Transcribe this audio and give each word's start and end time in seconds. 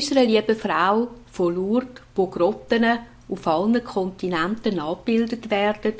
unserer 0.00 0.24
lieben 0.24 0.56
Frau 0.56 1.08
von 1.30 1.54
Lourdes, 1.54 2.02
wo 2.14 2.26
Grotten 2.26 3.00
auf 3.28 3.46
allen 3.46 3.84
Kontinenten 3.84 4.80
abgebildet 4.80 5.50
werden 5.50 5.94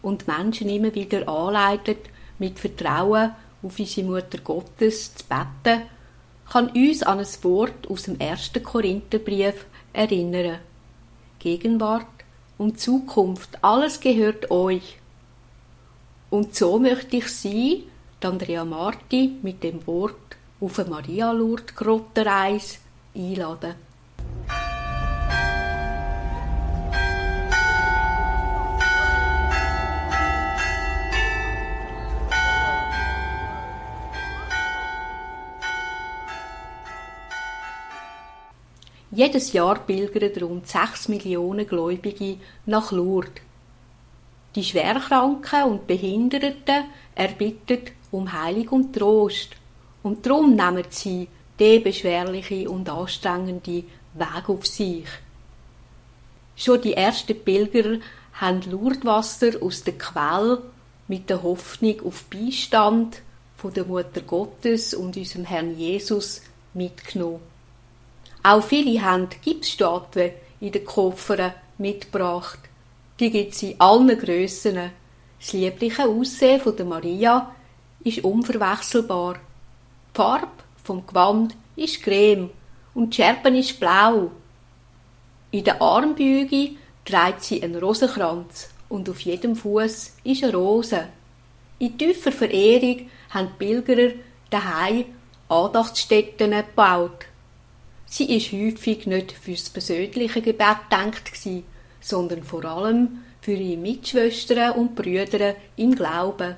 und 0.00 0.28
Menschen 0.28 0.68
immer 0.68 0.94
wieder 0.94 1.28
anleitet, 1.28 2.06
mit 2.38 2.60
Vertrauen 2.60 3.32
auf 3.62 3.78
unsere 3.78 4.06
Mutter 4.06 4.38
Gottes 4.38 5.16
zu 5.16 5.24
beten, 5.24 5.82
kann 6.48 6.68
uns 6.68 7.02
an 7.02 7.18
ein 7.18 7.26
Wort 7.42 7.90
aus 7.90 8.04
dem 8.04 8.20
ersten 8.20 8.62
Korintherbrief 8.62 9.66
erinnern. 9.92 10.58
Gegenwart 11.40 12.06
und 12.58 12.78
Zukunft, 12.78 13.58
alles 13.62 13.98
gehört 13.98 14.52
euch. 14.52 14.98
Und 16.30 16.54
so 16.54 16.78
möchte 16.78 17.16
ich 17.16 17.26
Sie, 17.26 17.88
Andrea 18.22 18.64
Marti, 18.64 19.36
mit 19.42 19.64
dem 19.64 19.84
Wort 19.88 20.36
auf 20.60 20.78
eine 20.78 20.90
Maria 20.90 21.32
Lourdes 21.32 21.74
Grottenreise 21.74 22.78
einladen. 23.14 23.74
Jedes 39.14 39.52
Jahr 39.52 39.78
pilgern 39.78 40.32
rund 40.42 40.66
sechs 40.66 41.06
Millionen 41.06 41.66
Gläubige 41.66 42.38
nach 42.64 42.92
Lourdes. 42.92 43.42
Die 44.54 44.64
Schwerkranken 44.64 45.64
und 45.64 45.86
Behinderten 45.86 46.84
erbitten 47.14 47.80
um 48.10 48.32
Heilung 48.32 48.68
und 48.68 48.94
Trost. 48.94 49.50
Und 50.02 50.24
darum 50.24 50.54
nehmen 50.54 50.84
sie 50.88 51.28
den 51.62 51.82
beschwerliche 51.84 52.68
und 52.68 52.88
anstrengende 52.88 53.84
Weg 54.14 54.48
auf 54.48 54.66
sich. 54.66 55.06
Schon 56.56 56.82
die 56.82 56.94
ersten 56.94 57.38
Pilger 57.38 57.98
haben 58.34 58.62
Lourdeswasser 58.68 59.62
aus 59.62 59.84
der 59.84 59.96
Quelle 59.96 60.62
mit 61.06 61.30
der 61.30 61.42
Hoffnung 61.42 62.00
auf 62.04 62.24
Beistand 62.24 63.22
von 63.56 63.72
der 63.72 63.84
Mutter 63.84 64.22
Gottes 64.22 64.92
und 64.92 65.16
unserem 65.16 65.44
Herrn 65.44 65.78
Jesus 65.78 66.42
mitgenommen. 66.74 67.40
Auch 68.42 68.64
viele 68.64 69.00
haben 69.00 69.28
Gipsstatuen 69.44 70.32
in 70.58 70.72
den 70.72 70.84
Koffern 70.84 71.52
mitgebracht. 71.78 72.58
Die 73.20 73.30
gibt 73.30 73.54
es 73.54 73.62
in 73.62 73.80
allen 73.80 74.18
Grössen. 74.18 74.90
Das 75.38 75.52
liebliche 75.52 76.08
Aussehen 76.08 76.60
von 76.60 76.74
der 76.74 76.86
Maria 76.86 77.54
ist 78.02 78.24
unverwechselbar. 78.24 79.34
Die 79.34 80.16
Farbe 80.16 80.61
vom 80.84 81.06
Gewand 81.06 81.56
ist 81.76 82.02
creme 82.02 82.50
und 82.94 83.10
die 83.10 83.16
Schärpe 83.16 83.48
ist 83.50 83.78
blau. 83.78 84.30
In 85.50 85.64
der 85.64 85.80
Armbüge 85.80 86.70
trägt 87.04 87.42
sie 87.42 87.62
einen 87.62 87.76
Rosenkranz 87.76 88.70
und 88.88 89.08
auf 89.08 89.20
jedem 89.20 89.56
Fuß 89.56 90.16
ist 90.24 90.44
eine 90.44 90.52
Rose. 90.52 91.08
In 91.78 91.98
tiefer 91.98 92.32
Verehrung 92.32 93.10
haben 93.30 93.48
die 93.48 93.64
Pilgerer 93.64 94.12
daheim 94.50 95.04
Andachtsstätten 95.48 96.52
gebaut. 96.52 97.26
Sie 98.06 98.36
ist 98.36 98.52
häufig 98.52 99.06
nicht 99.06 99.32
fürs 99.32 99.70
persönliche 99.70 100.42
Gebet 100.42 100.76
gedacht 100.90 101.32
sondern 102.00 102.42
vor 102.42 102.64
allem 102.64 103.22
für 103.40 103.52
ihre 103.52 103.80
Mitschwestern 103.80 104.72
und 104.72 104.94
Brüder 104.94 105.54
im 105.76 105.94
Glauben. 105.94 106.56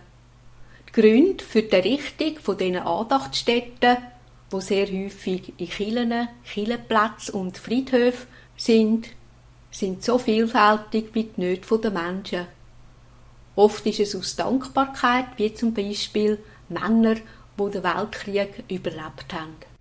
Die 0.88 1.00
Gründe 1.00 1.44
für 1.44 1.62
die 1.62 1.72
Errichtung 1.72 2.38
von 2.40 2.56
diesen 2.56 2.78
Andachtsstätten, 2.78 3.98
wo 4.54 4.60
sehr 4.60 4.86
häufig 4.86 5.52
in 5.56 5.68
Kirchen, 5.68 6.28
Kirchenplätzen 6.44 7.34
und 7.34 7.58
Friedhöfen 7.58 8.28
sind, 8.56 9.08
sind 9.72 10.04
so 10.04 10.16
vielfältig 10.16 11.06
wie 11.12 11.24
die 11.24 11.40
Nöte 11.40 11.76
der 11.76 11.90
Menschen. 11.90 12.46
Oft 13.56 13.84
ist 13.84 13.98
es 13.98 14.14
aus 14.14 14.36
Dankbarkeit, 14.36 15.26
wie 15.38 15.52
zum 15.52 15.74
Beispiel 15.74 16.38
Männer, 16.68 17.16
die 17.16 17.70
den 17.72 17.82
Weltkrieg 17.82 18.62
überlebt 18.68 19.32
haben. 19.32 19.73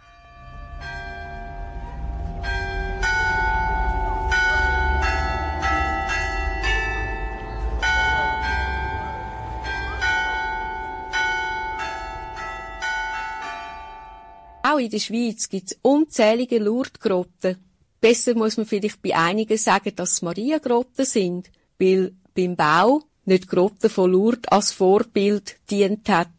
Auch 14.73 14.79
in 14.79 14.89
der 14.89 14.97
Schweiz 14.97 15.49
gibt 15.49 15.71
es 15.71 15.77
unzählige 15.83 16.57
Lourdesgrotten. 16.57 17.57
Besser 18.01 18.33
muss 18.33 18.57
man 18.57 18.65
vielleicht 18.65 19.03
bei 19.03 19.15
einigen 19.15 19.55
sagen, 19.55 19.95
dass 19.95 20.13
es 20.13 20.21
Mariagrotten 20.23 21.05
sind, 21.05 21.51
weil 21.77 22.13
beim 22.33 22.55
Bau 22.55 23.03
nicht 23.25 23.47
Grotten 23.47 23.91
von 23.91 24.11
Lourdes 24.11 24.47
als 24.47 24.71
Vorbild 24.71 25.57
dient 25.69 26.09
hat. 26.09 26.31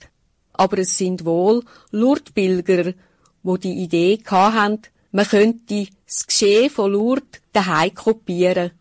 Aber 0.53 0.79
es 0.79 0.99
sind 0.99 1.25
wohl 1.25 1.63
Lourdespilger, 1.93 2.95
wo 3.45 3.57
die 3.57 3.85
Idee 3.85 4.19
hatten, 4.27 4.83
man 5.13 5.29
könnte 5.29 5.87
das 6.05 6.27
Geschehen 6.27 6.71
von 6.71 6.91
Lourdes 6.91 7.41
daheim 7.53 7.95
kopieren. 7.95 8.73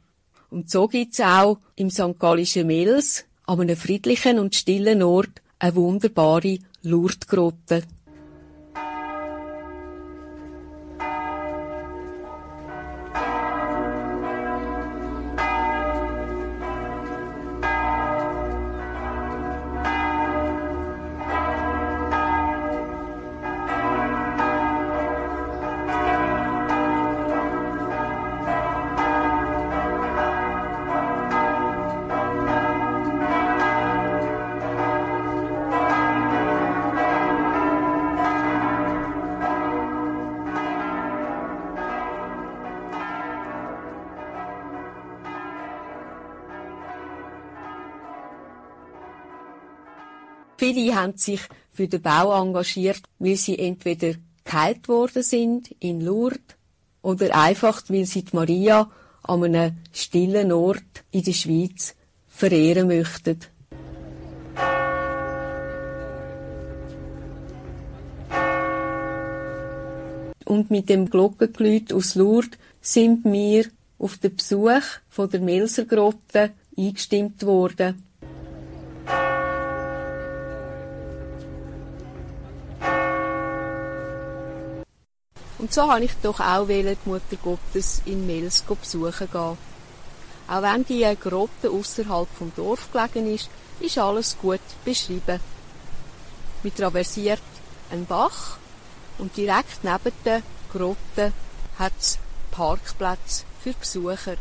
Und 0.50 0.72
so 0.72 0.88
gibt's 0.88 1.20
auch 1.20 1.60
im 1.76 1.92
St. 1.92 2.18
Gallischen 2.18 2.66
Mills, 2.66 3.26
an 3.46 3.62
einem 3.62 3.78
friedlichen 3.78 4.40
und 4.40 4.56
stillen 4.56 5.04
Ort, 5.04 5.44
eine 5.60 5.76
wunderbare 5.76 6.58
Lourdesgrotte. 6.82 7.84
Viele 50.66 50.96
haben 50.96 51.18
sich 51.18 51.42
für 51.74 51.90
den 51.90 52.02
Bau 52.02 52.42
engagiert, 52.42 53.02
weil 53.20 53.36
sie 53.36 53.60
entweder 53.60 54.14
geheilt 54.46 54.88
worden 54.88 55.22
sind 55.22 55.76
in 55.82 56.00
Lourdes 56.00 56.56
oder 57.02 57.36
einfach, 57.36 57.84
weil 57.90 58.06
sie 58.06 58.24
die 58.24 58.34
Maria 58.34 58.90
an 59.24 59.44
einem 59.44 59.76
stillen 59.92 60.54
Ort 60.54 61.04
in 61.12 61.22
der 61.22 61.34
Schweiz 61.34 61.96
verehren 62.30 62.88
möchten. 62.88 63.40
Und 70.46 70.72
mit 70.72 70.88
dem 70.88 71.10
Glockengeläut 71.10 71.92
aus 71.92 72.16
Lourdes 72.16 72.58
sind 72.80 73.26
wir 73.26 73.66
auf 74.00 74.18
den 74.18 74.38
Besuch 74.38 74.84
von 75.10 75.30
der 75.30 75.42
Melsergrotte 75.42 76.52
eingestimmt 76.78 77.46
worden. 77.46 78.02
So 85.74 85.92
habe 85.92 86.06
ich 86.06 86.12
doch 86.22 86.40
auch 86.40 86.68
die 86.68 86.96
Mutter 87.06 87.36
Gottes 87.42 88.04
in 88.06 88.28
Mels 88.28 88.62
besuchen 88.62 89.28
gehen. 89.32 89.58
Auch 90.48 90.62
wenn 90.62 90.86
die 90.86 91.18
Grotte 91.20 91.72
außerhalb 91.72 92.28
vom 92.38 92.52
Dorf 92.56 92.90
gelegen 92.92 93.34
ist, 93.34 93.50
ist 93.80 93.98
alles 93.98 94.38
gut 94.40 94.60
beschrieben. 94.86 95.40
Man 96.62 96.76
traversiert 96.76 97.42
einen 97.90 98.06
Bach 98.06 98.58
und 99.18 99.36
direkt 99.36 99.84
neben 99.84 100.16
der 100.24 100.44
Grotte 100.72 101.34
hat 101.80 101.94
es 102.00 102.20
Parkplätze 102.52 103.44
für 103.64 103.74
Besucher. 103.74 104.36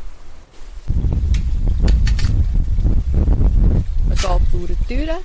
Man 4.06 4.18
geht 4.18 4.52
durch 4.52 4.78
die 4.80 4.84
Türen 4.86 5.16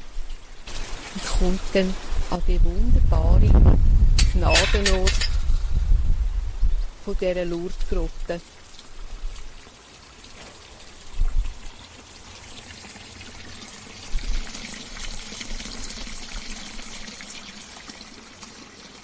und 1.16 1.38
kommt 1.38 1.60
dann 1.74 1.94
an 2.30 2.42
die 2.48 2.64
wunderbare 2.64 3.52
Gnadenort 4.32 5.27
von 7.08 7.16
dieser 7.22 7.46
Lourdesgrotte. 7.46 8.42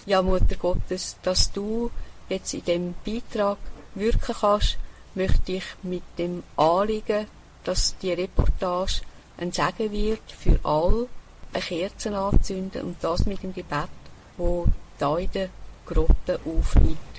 Ja, 0.06 0.22
Mutter 0.22 0.58
Gottes, 0.58 1.16
dass 1.24 1.50
du 1.54 1.92
jetzt 2.28 2.54
in 2.54 2.66
dem 2.66 2.96
Beitrag 3.06 3.58
wirken 3.96 4.36
kannst, 4.38 4.78
möchte 5.16 5.54
ich 5.54 5.64
mit 5.84 6.04
dem 6.18 6.44
Anliegen, 6.58 7.28
dass 7.64 7.96
die 8.02 8.12
Reportage 8.12 9.00
ein 9.38 9.54
Segen 9.54 9.94
wird 9.94 10.30
für 10.30 10.60
alle, 10.64 11.08
eine 11.54 11.64
Kerze 11.64 12.18
anzünden 12.18 12.82
und 12.82 12.98
das 13.02 13.26
mit 13.26 13.44
dem 13.44 13.54
Gebet, 13.54 13.88
wo 14.36 14.68
da 15.00 15.18
in 15.18 15.32
der 15.32 15.48
Grotte 15.86 16.42
aufliegt. 16.46 17.13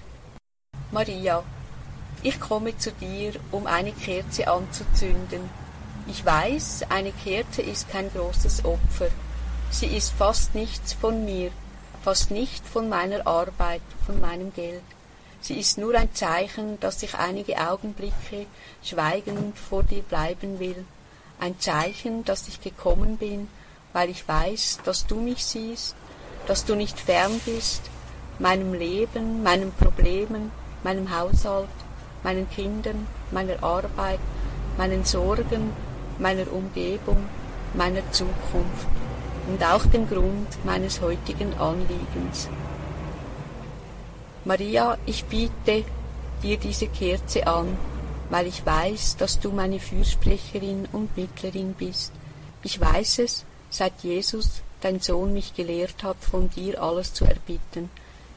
Maria, 0.95 1.43
ich 2.23 2.39
komme 2.39 2.79
zu 2.79 2.93
dir, 2.93 3.33
um 3.51 3.67
eine 3.67 3.91
Kerze 3.91 4.47
anzuzünden. 4.47 5.51
Ich 6.07 6.25
weiß, 6.25 6.85
eine 6.89 7.11
Kerze 7.11 7.63
ist 7.63 7.91
kein 7.91 8.13
großes 8.13 8.65
Opfer. 8.65 9.09
Sie 9.73 9.89
ist 9.89 10.13
fast 10.13 10.55
nichts 10.55 10.93
von 10.93 11.25
mir, 11.25 11.51
fast 12.05 12.31
nicht 12.31 12.65
von 12.65 12.89
meiner 12.89 13.27
Arbeit, 13.27 13.83
von 14.07 14.21
meinem 14.21 14.55
Geld. 14.55 14.85
Sie 15.41 15.59
ist 15.59 15.79
nur 15.79 15.97
ein 15.97 16.15
Zeichen, 16.15 16.79
dass 16.79 17.03
ich 17.03 17.17
einige 17.17 17.59
Augenblicke 17.59 18.47
schweigend 18.85 19.59
vor 19.59 19.83
dir 19.83 20.03
bleiben 20.03 20.61
will. 20.61 20.85
Ein 21.41 21.59
Zeichen, 21.59 22.25
dass 22.25 22.47
ich 22.47 22.61
gekommen 22.61 23.17
bin, 23.17 23.49
weil 23.93 24.11
ich 24.11 24.29
weiß, 24.29 24.79
dass 24.85 25.09
du 25.09 25.17
mich 25.17 25.45
siehst, 25.45 25.97
dass 26.47 26.65
du 26.65 26.77
nicht 26.77 27.01
fern 27.01 27.41
bist, 27.45 27.83
meinem 28.39 28.75
Leben, 28.75 29.43
meinen 29.43 29.73
Problemen, 29.73 30.53
meinem 30.85 31.11
Haushalt, 31.17 31.69
meinen 32.23 32.49
Kindern, 32.51 33.07
meiner 33.31 33.63
Arbeit, 33.63 34.21
meinen 34.79 35.05
Sorgen, 35.05 35.73
meiner 36.19 36.51
Umgebung, 36.53 37.25
meiner 37.75 38.09
Zukunft 38.13 38.87
und 39.49 39.63
auch 39.65 39.85
dem 39.87 40.09
Grund 40.09 40.65
meines 40.65 41.01
heutigen 41.01 41.53
Anliegens. 41.55 42.49
Maria, 44.45 44.99
ich 45.07 45.25
biete 45.25 45.85
dir 46.43 46.59
diese 46.59 46.89
Kerze 46.89 47.47
an, 47.47 47.77
weil 48.31 48.47
ich 48.47 48.65
weiß, 48.65 49.17
dass 49.17 49.41
du 49.41 49.51
meine 49.51 49.81
Fürsprecherin 49.81 50.87
und 50.93 51.17
Mittlerin 51.17 51.75
bist. 51.75 52.13
Ich 52.63 52.81
weiß 52.81 53.21
es, 53.21 53.45
seit 53.71 54.03
Jesus, 54.03 54.63
dein 54.81 55.01
Sohn, 55.01 55.33
mich 55.33 55.55
gelehrt 55.55 56.03
hat, 56.03 56.17
von 56.21 56.51
dir 56.51 56.83
alles 56.83 57.15
zu 57.15 57.25
erbitten. 57.25 57.91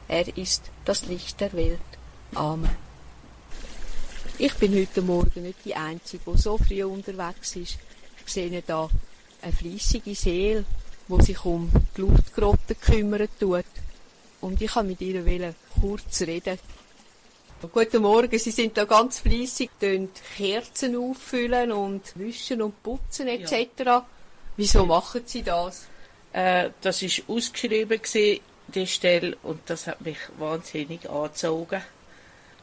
Er 0.08 0.36
ist 0.36 0.70
das 0.84 1.06
Licht 1.06 1.40
der 1.40 1.52
Welt. 1.52 1.97
Amen. 2.34 2.70
Ich 4.38 4.54
bin 4.54 4.74
heute 4.78 5.02
Morgen 5.02 5.42
nicht 5.42 5.64
die 5.64 5.74
Einzige, 5.74 6.30
die 6.30 6.38
so 6.38 6.58
früh 6.58 6.84
unterwegs 6.84 7.56
ist. 7.56 7.78
Ich 8.24 8.32
sehe 8.32 8.62
da 8.64 8.88
eine 9.42 9.52
fleissige 9.52 10.14
Seele, 10.14 10.64
die 11.08 11.22
sich 11.22 11.44
um 11.44 11.70
die 11.96 12.02
Luftgrotte 12.02 12.74
kümmern 12.74 13.28
tut. 13.40 13.64
Und 14.40 14.62
ich 14.62 14.70
kann 14.70 14.86
mit 14.86 15.00
ihr 15.00 15.54
kurz 15.80 16.20
reden. 16.20 16.58
Guten 17.72 18.02
Morgen, 18.02 18.38
Sie 18.38 18.52
sind 18.52 18.76
da 18.76 18.84
ganz 18.84 19.18
fleissig, 19.18 19.70
Kerzen 20.36 20.96
auffüllen 20.96 21.72
und 21.72 22.16
wischen 22.16 22.62
und 22.62 22.80
putzen 22.84 23.26
etc. 23.26 23.84
Ja. 23.84 24.06
Wieso 24.56 24.86
machen 24.86 25.22
Sie 25.24 25.42
das? 25.42 25.86
Äh, 26.32 26.70
das 26.80 27.02
ist 27.02 27.24
ausgeschrieben 27.26 28.00
gewesen, 28.00 28.40
die 28.68 28.86
Stelle, 28.86 29.36
und 29.42 29.60
das 29.66 29.88
hat 29.88 30.00
mich 30.02 30.18
wahnsinnig 30.38 31.10
angezogen. 31.10 31.82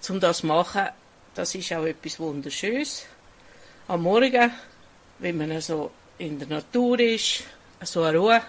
Zum 0.05 0.19
das 0.19 0.43
machen, 0.43 0.87
das 1.33 1.55
ist 1.55 1.73
auch 1.73 1.83
etwas 1.83 2.19
Wunderschönes. 2.19 3.07
Am 3.87 4.03
Morgen, 4.03 4.51
wenn 5.17 5.35
man 5.35 5.59
so 5.61 5.89
in 6.19 6.37
der 6.37 6.47
Natur 6.47 6.99
ist, 6.99 7.43
so 7.81 8.03
eine 8.03 8.15
Ruhe, 8.15 8.39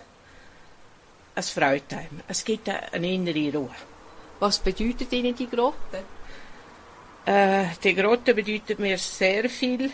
es 1.35 1.49
freut 1.49 1.91
einem. 1.95 2.21
Es 2.29 2.45
gibt 2.45 2.69
eine 2.69 3.11
innere 3.11 3.57
Ruhe. 3.57 3.75
Was 4.39 4.59
bedeutet 4.59 5.11
Ihnen 5.15 5.35
die 5.35 5.49
Grotte? 5.49 6.05
Äh, 7.25 7.69
die 7.83 7.95
Grotte 7.95 8.35
bedeutet 8.35 8.79
mir 8.79 8.99
sehr 8.99 9.49
viel. 9.49 9.91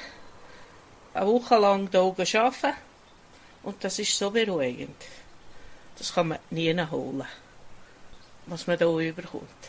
Eine 1.15 1.27
Woche 1.29 1.59
lang 1.59 1.89
hier 1.93 2.03
oben 2.03 2.27
arbeiten. 2.35 2.77
Und 3.63 3.85
das 3.85 4.01
ist 4.01 4.19
so 4.19 4.33
beruhigend. 4.33 5.01
Das 5.97 6.13
kann 6.13 6.27
man 6.27 6.39
nie 6.51 6.75
holen, 6.91 7.25
was 8.47 8.67
man 8.67 8.79
hier 8.79 9.11
überkommt. 9.11 9.63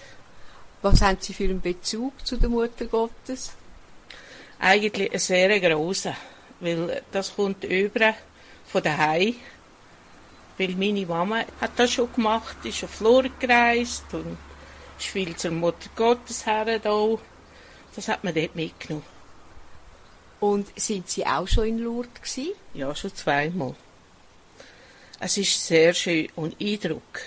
Was 0.84 1.02
haben 1.02 1.18
Sie 1.20 1.34
für 1.34 1.46
einen 1.46 1.62
Bezug 1.62 2.14
zu 2.26 2.38
der 2.38 2.50
Mutter 2.50 2.86
Gottes? 2.86 3.54
Eigentlich 4.60 5.10
einen 5.10 5.20
sehr 5.20 5.60
grossen, 5.60 6.16
weil 6.60 7.02
das 7.12 7.36
kommt 7.36 7.64
über 7.64 8.14
von 8.68 8.84
daheim 8.84 9.36
weil 10.58 10.76
meine 10.76 11.06
Mama 11.06 11.46
hat 11.60 11.72
das 11.78 11.92
schon 11.92 12.14
gemacht, 12.14 12.58
ist 12.64 12.84
auf 12.84 12.92
Flur 12.92 13.26
gereist 13.40 14.06
und 14.12 14.38
ist 15.00 15.08
viel 15.08 15.36
zur 15.36 15.52
Mutter 15.52 15.90
Gottes 15.96 16.46
her 16.46 16.80
da. 16.80 17.18
Das 17.96 18.08
hat 18.08 18.24
man 18.24 18.34
dort 18.34 18.56
mitgenommen. 18.56 19.06
Und 20.40 20.68
sind 20.80 21.10
Sie 21.10 21.26
auch 21.26 21.48
schon 21.48 21.68
in 21.68 21.80
Lourdes 21.80 22.22
gewesen? 22.22 22.54
Ja, 22.74 22.94
schon 22.96 23.16
zweimal. 23.16 23.76
Es 25.20 25.38
ist 25.38 25.66
sehr 25.66 25.94
schön 25.94 26.28
und 26.36 26.60
Eindruck. 26.62 27.22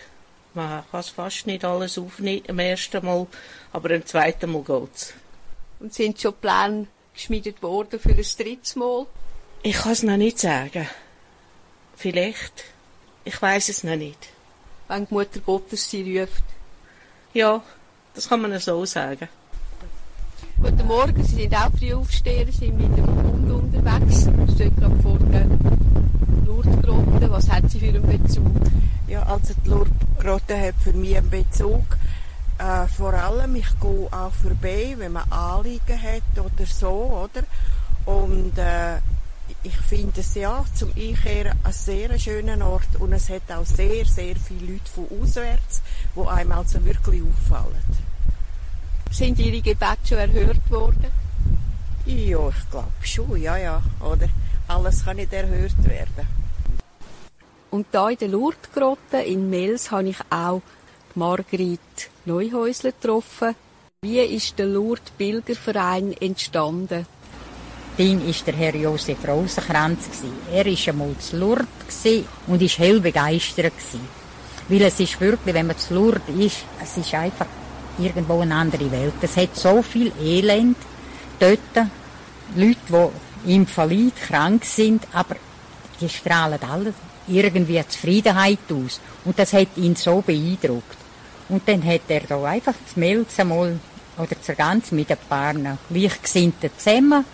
Man 0.57 0.83
kann 0.91 1.03
fast 1.03 1.47
nicht 1.47 1.67
alles 1.67 1.99
aufnehmen 1.99 2.43
am 2.49 2.59
ersten 2.59 3.05
Mal, 3.05 3.27
aber 3.75 3.95
am 3.95 4.07
zweiten 4.07 4.51
Mal 4.51 4.63
geht's. 4.63 5.13
Und 5.81 5.93
sind 5.93 6.19
schon 6.19 6.33
Pläne 6.33 6.87
geschmiedet 7.13 7.63
worden 7.63 8.01
für 8.01 8.09
ein 8.09 8.17
drittes 8.17 8.75
Mal? 8.75 9.05
Ich 9.63 9.77
kann 9.77 9.93
es 9.93 10.03
noch 10.03 10.17
nicht 10.17 10.39
sagen. 10.39 10.89
Vielleicht. 11.95 12.65
Ich 13.25 13.43
weiß 13.43 13.69
es 13.69 13.85
noch 13.85 13.97
nicht. 13.97 14.29
Wenn 14.89 15.07
die 15.07 15.13
Mutter 15.13 15.41
Gottes 15.41 15.91
sie 15.91 16.19
ruft. 16.19 16.45
Ja, 17.35 17.63
das 18.15 18.27
kann 18.27 18.41
man 18.41 18.59
so 18.59 18.83
sagen. 18.87 19.29
Guten 20.63 20.87
Morgen, 20.87 21.23
Sie 21.23 21.35
sind 21.35 21.55
auch 21.55 21.71
früh 21.79 21.93
aufstehen, 21.93 22.51
sind 22.51 22.79
mit 22.79 22.97
dem 22.97 23.07
Hund 23.07 23.51
unterwegs. 23.51 24.23
Steht 24.55 24.75
gerade 24.79 24.97
vor 25.03 25.19
der 25.19 25.47
Lourdesgrotte. 26.47 27.31
Was 27.31 27.51
hat 27.51 27.71
Sie 27.71 27.79
für 27.79 27.89
einen 27.89 28.07
Bezug? 28.07 28.47
Ja, 29.09 29.23
also 29.23 29.55
die 29.65 29.69
Lourdesgrotte 29.69 30.61
hat 30.61 30.75
für 30.83 30.93
mich 30.93 31.17
einen 31.17 31.31
Bezug. 31.31 31.85
Äh, 32.59 32.89
vor 32.89 33.15
allem, 33.15 33.55
ich 33.55 33.69
gehe 33.81 34.09
auch 34.11 34.33
vorbei, 34.33 34.95
wenn 34.97 35.13
man 35.13 35.31
Anliegen 35.31 36.03
hat 36.03 36.39
oder 36.39 36.67
so, 36.67 37.29
oder? 37.31 37.45
Und 38.05 38.59
äh, 38.59 38.97
ich 39.63 39.77
finde 39.77 40.21
es 40.21 40.35
ja 40.35 40.65
zum 40.75 40.91
Einkehren 40.97 41.57
ein 41.63 41.73
sehr 41.73 42.19
schöner 42.19 42.67
Ort 42.67 42.97
und 42.99 43.13
es 43.13 43.29
hat 43.29 43.43
auch 43.51 43.65
sehr, 43.65 44.05
sehr 44.07 44.35
viele 44.37 44.73
Leute 44.73 44.91
von 44.93 45.07
auswärts, 45.23 45.83
die 46.15 46.27
einem 46.27 46.53
also 46.53 46.85
wirklich 46.85 47.23
auffallen. 47.23 47.83
Sind 49.11 49.39
Ihre 49.39 49.61
Gebete 49.61 49.99
schon 50.09 50.19
erhört 50.19 50.71
worden? 50.71 51.07
Ja, 52.07 52.49
ich 52.49 52.71
glaube 52.71 52.91
schon, 53.03 53.41
ja, 53.41 53.57
ja. 53.57 53.83
Oder 54.01 54.29
alles 54.69 55.05
kann 55.05 55.17
nicht 55.17 55.33
erhört 55.33 55.85
werden. 55.85 56.36
Und 57.77 57.89
da 57.93 58.09
in 58.09 58.17
der 58.17 58.29
Lourdesgrotte 58.29 59.19
in 59.19 59.51
Mels 59.51 59.91
habe 59.91 60.09
ich 60.09 60.17
auch 60.31 60.63
Margrit 61.15 61.79
Neuhäusler 62.25 62.93
getroffen. 62.93 63.55
Wie 64.01 64.19
ist 64.19 64.59
der 64.59 64.65
Lourdes 64.65 65.11
Pilgerverein 65.19 66.15
entstanden? 66.19 67.05
Ding 67.99 68.27
ist 68.27 68.47
der 68.47 68.55
Herr 68.55 68.75
Josef 68.75 69.19
Rosenkranz 69.29 70.09
Er 70.51 70.65
war 70.65 70.89
einmal 70.89 71.19
zu 71.19 71.37
Lourdes 71.37 71.67
und 72.47 72.63
war 72.63 72.69
hell 72.79 72.99
begeistert 72.99 73.75
Weil 74.71 74.81
es 74.81 74.99
ist 74.99 75.21
wirklich, 75.21 75.55
wenn 75.55 75.67
man 75.67 75.77
zu 75.77 75.93
Lourdes 75.93 76.35
ist, 76.35 76.65
es 76.83 76.97
ist 76.97 77.13
einfach 77.13 77.47
irgendwo 77.99 78.41
eine 78.41 78.55
andere 78.55 78.91
Welt. 78.91 79.13
Es 79.21 79.37
hat 79.37 79.55
so 79.55 79.83
viel 79.83 80.13
Elend 80.19 80.79
dort. 81.39 81.91
Leute, 82.55 83.11
die 83.45 83.53
invalid, 83.53 84.17
krank 84.17 84.65
sind, 84.65 85.07
aber 85.13 85.37
die 86.01 86.09
strahlen 86.09 86.59
alle 86.63 86.95
irgendwie 87.29 87.83
Zufriedenheit 87.87 88.59
aus. 88.71 89.01
Und 89.25 89.39
das 89.39 89.53
hat 89.53 89.69
ihn 89.77 89.97
so 89.97 90.21
beeindruckt. 90.21 90.97
Und 91.49 91.69
dann 91.69 91.85
hat 91.85 92.03
er 92.09 92.21
da 92.21 92.43
einfach 92.45 92.75
das 92.85 92.97
Melz 92.97 93.39
einmal, 93.39 93.79
oder 94.19 94.41
zur 94.41 94.55
ganz 94.55 94.93
mit 94.93 95.11
ein 95.11 95.19
paar 95.29 95.55
Gleichgesinnten 95.91 96.71
zusammen 96.77 97.25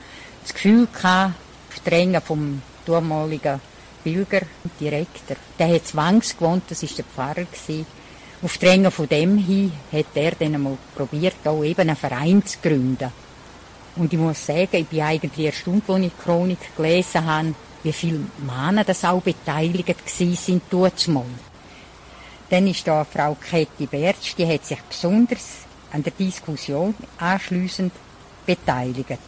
das 0.43 0.55
Gefühl 0.55 0.89
gehabt, 0.93 1.35
auf 1.71 1.81
Drängen 1.85 2.21
vom 2.21 2.63
damaligen 2.85 3.61
Pilgerdirektor. 4.03 5.37
Der 5.59 5.75
hat 5.75 5.87
Zwangs 5.87 6.37
gewohnt, 6.37 6.65
das 6.69 6.83
war 6.83 6.91
der 6.97 7.05
Pfarrer. 7.05 7.45
Gewesen. 7.45 7.87
Auf 8.43 8.59
Drängen 8.59 8.91
von 8.91 9.09
dem 9.09 9.39
hin 9.39 9.73
hat 9.93 10.07
er 10.15 10.33
dann 10.33 10.57
einmal 10.57 10.77
probiert, 10.97 11.37
auch 11.45 11.63
eben 11.63 11.81
einen 11.83 11.97
Verein 11.97 12.45
zu 12.45 12.59
gründen. 12.61 13.13
Und 13.95 14.13
ich 14.13 14.19
muss 14.19 14.45
sagen, 14.45 14.69
ich 14.73 14.87
bin 14.87 15.03
eigentlich 15.03 15.47
erstaunt, 15.47 15.89
als 15.89 16.03
ich 16.03 16.13
die 16.13 16.23
Chronik 16.23 16.77
gelesen 16.77 17.25
habe, 17.25 17.55
wie 17.83 17.93
viele 17.93 18.21
Männer 18.39 18.85
das 18.85 19.05
auch 19.05 19.23
beteiligt 19.23 19.87
gewesen 20.07 20.37
sind, 20.37 21.09
mal. 21.09 21.25
Dann 22.51 22.67
ist 22.67 22.87
da 22.87 23.05
Frau 23.05 23.35
Käthi 23.35 23.87
Bertsch, 23.87 24.35
die 24.37 24.47
hat 24.47 24.65
sich 24.65 24.81
besonders 24.83 25.61
an 25.91 26.03
der 26.03 26.13
Diskussion 26.13 26.95
anschliessend 27.19 27.93
beteiligt. 28.47 29.19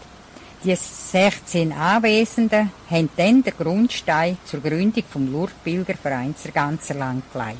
Die 0.62 0.74
16 0.74 1.72
Anwesenden 1.72 2.70
haben 2.88 3.10
dann 3.16 3.42
den 3.42 3.52
Grundstein 3.56 4.38
zur 4.46 4.60
Gründung 4.60 5.04
vom 5.10 5.30
Lourdes-Pilgervereins 5.30 6.42
der 6.42 6.52
ganzen 6.52 6.98
Land 6.98 7.24
gelegt. 7.32 7.58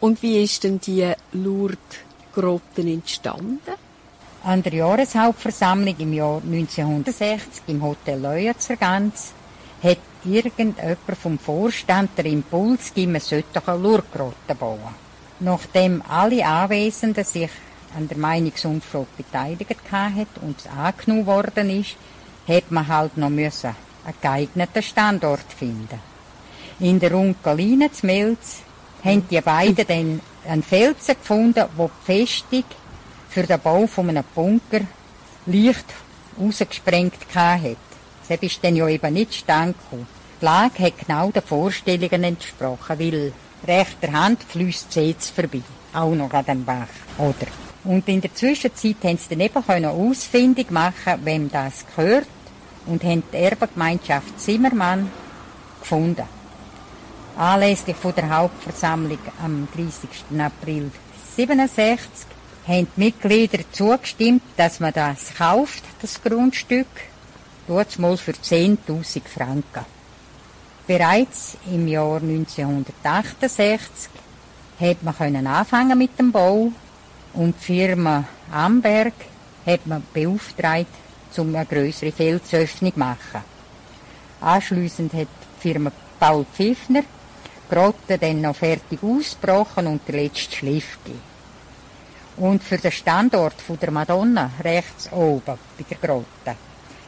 Und 0.00 0.20
wie 0.22 0.42
ist 0.42 0.64
denn 0.64 0.80
die 0.80 1.12
Lourdes 1.32 1.78
Grotten 2.34 2.88
entstanden? 2.88 3.74
An 4.42 4.64
der 4.64 4.74
Jahreshauptversammlung 4.74 5.94
im 5.98 6.12
Jahr 6.12 6.42
1960 6.44 7.62
im 7.68 7.82
Hotel 7.82 8.20
Leuenzergans 8.20 9.32
hat 9.82 9.98
irgendjemand 10.24 10.98
vom 11.20 11.38
Vorstand 11.38 12.10
der 12.16 12.26
Impuls 12.26 12.88
gegeben, 12.88 13.12
man 13.12 13.20
sollte 13.20 13.66
eine 13.66 13.82
Lurgrotte 13.82 14.54
bauen. 14.58 14.94
Nachdem 15.40 16.02
alle 16.08 16.46
Anwesenden 16.46 17.24
sich 17.24 17.50
an 17.96 18.08
der 18.08 18.16
Meinungsumfrage 18.16 19.06
beteiligt 19.16 19.80
haben 19.90 20.26
und 20.40 20.58
es 20.58 20.66
angenommen 20.66 21.26
worden 21.26 21.80
ist, 21.80 21.96
hat 22.46 22.70
man 22.70 22.86
halt 22.86 23.16
noch 23.16 23.30
müssen 23.30 23.74
einen 24.04 24.14
geeigneten 24.20 24.82
Standort 24.82 25.52
finden. 25.56 26.00
In 26.80 26.98
der 26.98 27.12
Runkeline 27.12 27.92
zu 27.92 28.06
Melz 28.06 28.62
haben 29.04 29.28
die 29.28 29.40
beiden 29.40 29.86
dann 29.86 30.20
einen 30.48 30.62
Felsen 30.62 31.14
gefunden, 31.14 31.64
wo 31.76 31.88
die 31.88 32.12
Festung 32.12 32.64
für 33.28 33.44
den 33.44 33.60
Bau 33.60 33.86
von 33.86 34.08
einem 34.08 34.24
Bunker 34.34 34.80
leicht 35.46 35.86
rausgesprengt 36.40 37.14
hat. 37.34 37.76
Das 38.28 38.38
ist 38.40 38.62
dann 38.62 38.76
ja 38.76 38.88
eben 38.88 39.12
nicht 39.12 39.34
stand 39.34 39.76
Die 39.90 40.44
Lage 40.44 40.82
hat 40.84 40.98
genau 40.98 41.30
den 41.30 41.42
Vorstellungen 41.42 42.24
entsprochen, 42.24 42.98
weil 42.98 43.32
rechter 43.66 44.12
Hand 44.12 44.42
fließt 44.42 44.94
jetzt 44.96 45.30
vorbei. 45.30 45.62
Auch 45.92 46.14
noch 46.14 46.32
an 46.32 46.44
dem 46.44 46.64
Bach, 46.64 46.88
oder? 47.18 47.46
Und 47.84 48.08
in 48.08 48.20
der 48.20 48.34
Zwischenzeit 48.34 48.96
haben 49.02 49.18
sie 49.18 49.28
dann 49.28 49.40
eben 49.40 49.84
ausfindig 49.84 50.70
machen, 50.70 51.20
wem 51.24 51.50
das 51.50 51.84
gehört 51.94 52.28
und 52.86 53.02
haben 53.04 53.22
die 53.32 53.36
Erbengemeinschaft 53.36 54.40
Zimmermann 54.40 55.10
gefunden. 55.80 56.24
Anlässlich 57.36 57.96
von 57.96 58.14
der 58.14 58.30
Hauptversammlung 58.30 59.18
am 59.42 59.66
30. 59.74 60.40
April 60.40 60.90
1967 61.36 62.26
haben 62.68 62.86
die 62.96 63.00
Mitglieder 63.00 63.58
zugestimmt, 63.72 64.42
dass 64.56 64.80
man 64.80 64.92
das 64.92 65.34
kauft, 65.36 65.82
das 66.00 66.22
Grundstück, 66.22 66.86
dort 67.66 67.98
mal 67.98 68.16
für 68.16 68.32
10.000 68.32 69.22
Franken. 69.26 69.84
Bereits 70.86 71.56
im 71.66 71.86
Jahr 71.86 72.16
1968 72.20 74.10
hat 74.80 75.02
man 75.02 75.16
können 75.16 75.46
anfangen 75.46 75.96
mit 75.96 76.18
dem 76.18 76.32
Bau 76.32 76.72
und 77.34 77.54
die 77.60 77.64
Firma 77.64 78.24
Amberg 78.50 79.14
hat 79.64 79.86
man 79.86 80.02
beauftragt, 80.12 80.86
um 81.36 81.54
eine 81.54 81.64
größere 81.66 82.12
Feldsöffnung 82.12 82.92
zu 82.92 82.98
machen. 82.98 83.44
Anschliessend 84.40 85.12
hat 85.14 85.28
die 85.28 85.60
Firma 85.60 85.92
Paul 86.18 86.44
Pfiffner 86.52 87.04
Grotte 87.70 88.18
dann 88.18 88.42
noch 88.42 88.56
fertig 88.56 89.02
ausgebrochen 89.02 89.86
und 89.86 90.06
der 90.06 90.16
letzte 90.16 90.56
Schliff 90.56 90.98
gegeben. 91.02 91.22
Und 92.36 92.62
für 92.62 92.76
den 92.76 92.92
Standort 92.92 93.54
der 93.80 93.90
Madonna 93.90 94.50
rechts 94.62 95.10
oben 95.10 95.58
bei 95.78 95.84
der 95.88 95.96
Grotte 95.96 96.56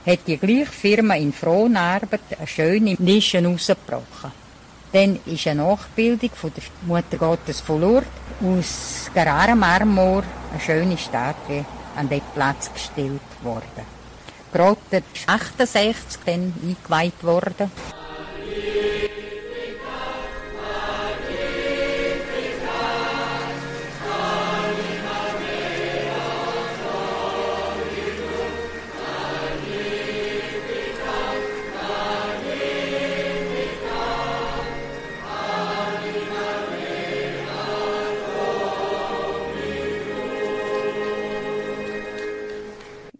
hat 0.07 0.21
die 0.27 0.37
gleiche 0.37 0.73
Firma 0.73 1.15
in 1.15 1.33
Frohnarbeit 1.33 2.21
eine 2.37 2.47
schöne 2.47 2.95
Nische 2.99 3.45
rausgebrochen. 3.45 4.33
Dann 4.93 5.19
ist 5.27 5.47
eine 5.49 5.63
Nachbildung 5.63 6.31
von 6.35 6.53
der 6.55 6.63
Mutter 6.83 7.17
Gottes 7.17 7.61
von 7.61 7.81
Lourdes 7.81 8.09
aus 8.41 9.11
Carrara-Marmor 9.13 10.23
eine 10.53 10.61
schöne 10.61 10.97
Statue 10.99 11.65
an 11.97 12.09
den 12.09 12.23
Platz 12.35 12.71
gestellt 12.73 13.21
worden. 13.43 13.95
Ist 15.13 15.29
68 15.29 16.21
dann 16.25 16.55
eingeweiht 16.63 17.25
worden. 17.25 17.73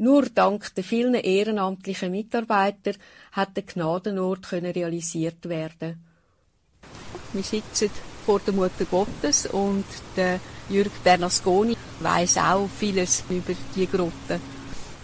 Nur 0.05 0.27
dank 0.27 0.75
der 0.75 0.85
vielen 0.85 1.15
ehrenamtlichen 1.15 2.11
Mitarbeiter 2.11 2.93
hat 3.33 3.57
der 3.57 3.63
Gnadenort 3.63 4.43
können 4.43 4.71
realisiert 4.71 5.49
werden. 5.49 5.99
Wir 7.33 7.43
sitzen 7.43 7.89
vor 8.27 8.39
der 8.47 8.53
Mutter 8.53 8.85
Gottes 8.85 9.47
und 9.47 9.87
der 10.15 10.41
Jürg 10.69 10.93
Bernasconi 11.03 11.75
weiß 12.01 12.37
auch 12.37 12.69
vieles 12.79 13.25
über 13.31 13.55
die 13.75 13.87
Grotte. 13.87 14.41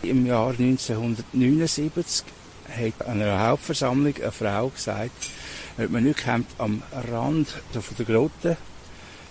Im 0.03 0.27
Jahr 0.27 0.51
1979 0.51 2.27
hat 2.69 3.09
an 3.09 3.23
einer 3.23 3.49
Hauptversammlung 3.49 4.17
eine 4.17 4.33
Frau 4.33 4.69
gesagt, 4.69 5.31
ob 5.79 5.89
man 5.89 6.05
nicht 6.05 6.29
am 6.59 6.83
Rand 6.93 7.49
von 7.49 7.97
der 7.97 8.05
Grotte 8.05 8.59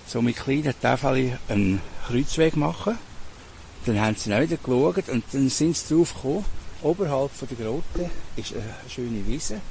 so 0.07 0.23
mit 0.23 0.35
kleinen 0.35 0.73
Täfeln 0.81 1.37
einen 1.47 1.79
Kreuzweg 2.07 2.55
machen 2.55 2.97
dann 3.85 3.99
haben 3.99 4.15
sie 4.15 4.29
wieder 4.29 4.57
geschaut 4.57 5.09
und 5.09 5.23
dann 5.31 5.49
sind 5.49 5.77
sie 5.77 5.89
darauf 5.89 6.13
gekommen, 6.13 6.45
oberhalb 6.81 7.31
von 7.31 7.47
der 7.47 7.57
Grotte 7.57 8.09
ist 8.35 8.53
eine 8.53 8.89
schöne 8.89 9.25
Wiese. 9.25 9.61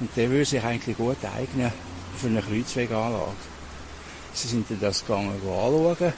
Und 0.00 0.10
der 0.16 0.30
würde 0.30 0.44
sich 0.44 0.62
eigentlich 0.62 0.96
gut 0.96 1.18
eignen 1.24 1.72
für 2.16 2.28
eine 2.28 2.42
Kreuzweganlage. 2.42 3.32
Sie 4.32 4.48
sind 4.48 4.70
dann 4.70 4.80
das 4.80 5.04
gegangen 5.04 5.32
anschauen 5.34 6.12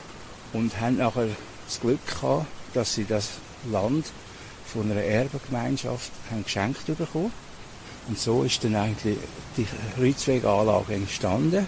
und 0.52 0.80
haben 0.80 0.98
nachher 0.98 1.28
das 1.66 1.80
Glück 1.80 2.04
gehabt, 2.06 2.46
dass 2.74 2.94
sie 2.94 3.04
das 3.04 3.30
Land 3.70 4.06
von 4.66 4.90
einer 4.90 5.02
Erbengemeinschaft 5.02 6.12
haben 6.30 6.44
geschenkt 6.44 6.86
bekommen. 6.86 7.32
Und 8.08 8.18
so 8.18 8.42
ist 8.42 8.62
dann 8.64 8.74
eigentlich 8.74 9.18
die 9.56 9.66
Kreuzweganlage 9.96 10.94
entstanden. 10.94 11.66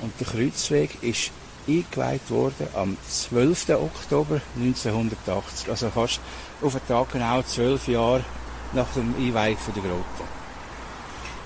Und 0.00 0.12
der 0.20 0.26
Kreuzweg 0.26 1.02
ist 1.02 1.30
eingeweiht 1.68 2.30
worden 2.30 2.66
am 2.74 2.96
12. 3.08 3.70
Oktober 3.70 4.40
1980. 4.56 5.68
Also 5.68 5.90
fast 5.90 6.20
auf 6.62 6.72
den 6.72 6.86
Tag 6.88 7.12
genau 7.12 7.42
zwölf 7.42 7.86
Jahre 7.86 8.24
nach 8.72 8.88
dem 8.94 9.14
Einweihung 9.16 9.58
der 9.74 9.82
Grotte. 9.82 10.24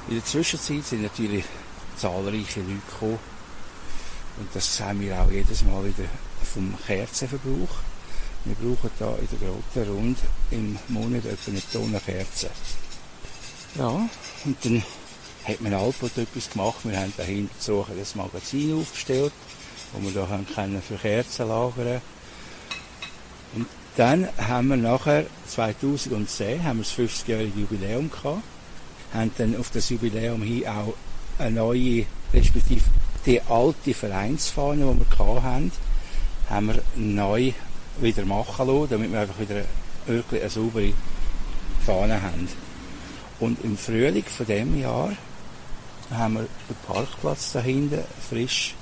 In 0.08 0.14
der 0.14 0.24
Zwischenzeit 0.24 0.84
sind 0.84 1.02
natürlich 1.02 1.44
zahlreiche 1.96 2.60
Leute 2.60 2.80
gekommen. 2.90 3.18
Und 4.38 4.48
das 4.54 4.76
sehen 4.76 5.00
wir 5.00 5.20
auch 5.20 5.30
jedes 5.30 5.62
Mal 5.64 5.84
wieder 5.84 6.08
vom 6.42 6.74
Kerzenverbrauch. 6.86 7.76
Wir 8.44 8.54
brauchen 8.56 8.90
da 8.98 9.14
in 9.16 9.28
der 9.30 9.48
Grotte 9.48 9.90
rund 9.90 10.18
im 10.50 10.78
Monat 10.88 11.24
etwa 11.26 11.50
eine 11.50 11.62
Tonne 11.72 12.00
Kerzen. 12.00 12.50
Ja, 13.76 14.08
und 14.44 14.56
dann 14.64 14.82
hat 15.44 15.60
man 15.60 15.74
Alpot 15.74 16.16
etwas 16.18 16.50
gemacht. 16.50 16.80
Wir 16.82 16.98
haben 16.98 17.12
dahinter 17.16 17.54
so 17.58 17.86
ein 17.88 18.04
Magazin 18.14 18.80
aufgestellt 18.80 19.32
wo 19.92 20.14
wir 20.14 20.28
haben 20.28 20.46
können 20.46 20.82
für 20.82 20.96
Kerzen 20.96 21.48
lagern. 21.48 22.00
Und 23.54 23.66
dann 23.96 24.28
haben 24.38 24.68
wir 24.68 24.76
nachher 24.76 25.24
2010 25.48 26.64
haben 26.64 26.78
wir 26.78 26.84
das 26.84 26.94
50-jährige 26.94 27.60
Jubiläum 27.60 28.10
gehabt, 28.10 28.42
haben 29.12 29.30
dann 29.36 29.56
auf 29.56 29.70
das 29.70 29.90
Jubiläum 29.90 30.42
hin 30.42 30.66
auch 30.66 30.94
eine 31.38 31.56
neue, 31.56 32.06
respektive 32.32 32.84
die 33.26 33.40
alte 33.42 33.94
Vereinsfahne, 33.94 34.84
die 34.84 35.18
wir 35.18 35.42
hatten, 35.42 35.72
haben 36.48 36.66
wir 36.68 36.82
neu 36.96 37.52
wieder 38.00 38.24
machen 38.24 38.66
lassen, 38.66 38.90
damit 38.90 39.12
wir 39.12 39.20
einfach 39.20 39.38
wieder 39.38 39.64
wirklich 40.06 40.40
eine 40.40 40.50
saubere 40.50 40.92
Fahne 41.84 42.20
haben. 42.20 42.48
Und 43.38 43.62
im 43.64 43.76
Frühling 43.76 44.24
von 44.24 44.46
dem 44.46 44.80
Jahr 44.80 45.12
haben 46.10 46.34
wir 46.34 46.46
den 46.68 46.76
Parkplatz 46.86 47.52
da 47.52 47.60
hinten 47.60 48.02
frisch 48.28 48.74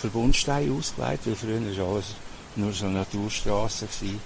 Verbundstein 0.00 0.72
ausgelegt, 0.76 1.26
weil 1.26 1.34
früher 1.36 1.78
war 1.78 1.94
alles 1.94 2.14
nur 2.56 2.72
so 2.72 2.86
eine 2.86 2.98
Naturstraße. 2.98 3.86
Gewesen. 3.86 4.20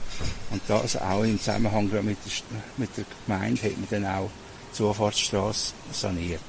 Und 0.50 0.62
das 0.68 0.96
auch 0.96 1.22
im 1.22 1.38
Zusammenhang 1.38 1.84
mit 1.84 1.92
der, 1.94 2.58
mit 2.76 2.96
der 2.96 3.04
Gemeinde 3.26 3.62
hat 3.62 3.76
man 3.76 3.86
dann 3.90 4.06
auch 4.06 4.30
die 4.70 4.76
Zufahrtsstraße 4.76 5.72
saniert. 5.92 6.40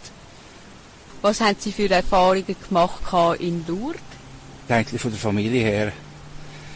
Was 1.21 1.41
haben 1.41 1.55
Sie 1.59 1.71
für 1.71 1.89
Erfahrungen 1.89 2.55
gemacht 2.67 3.39
in 3.39 3.65
Lourdes? 3.67 4.01
Eigentlich 4.69 5.01
von 5.01 5.11
der 5.11 5.19
Familie 5.19 5.63
her. 5.63 5.91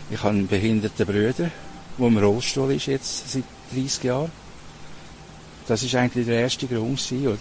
Ich 0.09 0.19
habe 0.19 0.29
einen 0.29 0.47
behinderten 0.47 1.05
Bruder, 1.05 1.51
der 1.97 2.07
im 2.07 2.17
Rollstuhl 2.17 2.71
ist 2.73 2.87
jetzt 2.87 3.31
seit 3.31 3.43
30 3.73 4.03
Jahren. 4.03 4.31
Das 5.67 5.83
ist 5.83 5.93
eigentlich 5.93 6.25
der 6.25 6.41
erste 6.41 6.65
Grund, 6.65 7.11
oder? 7.11 7.37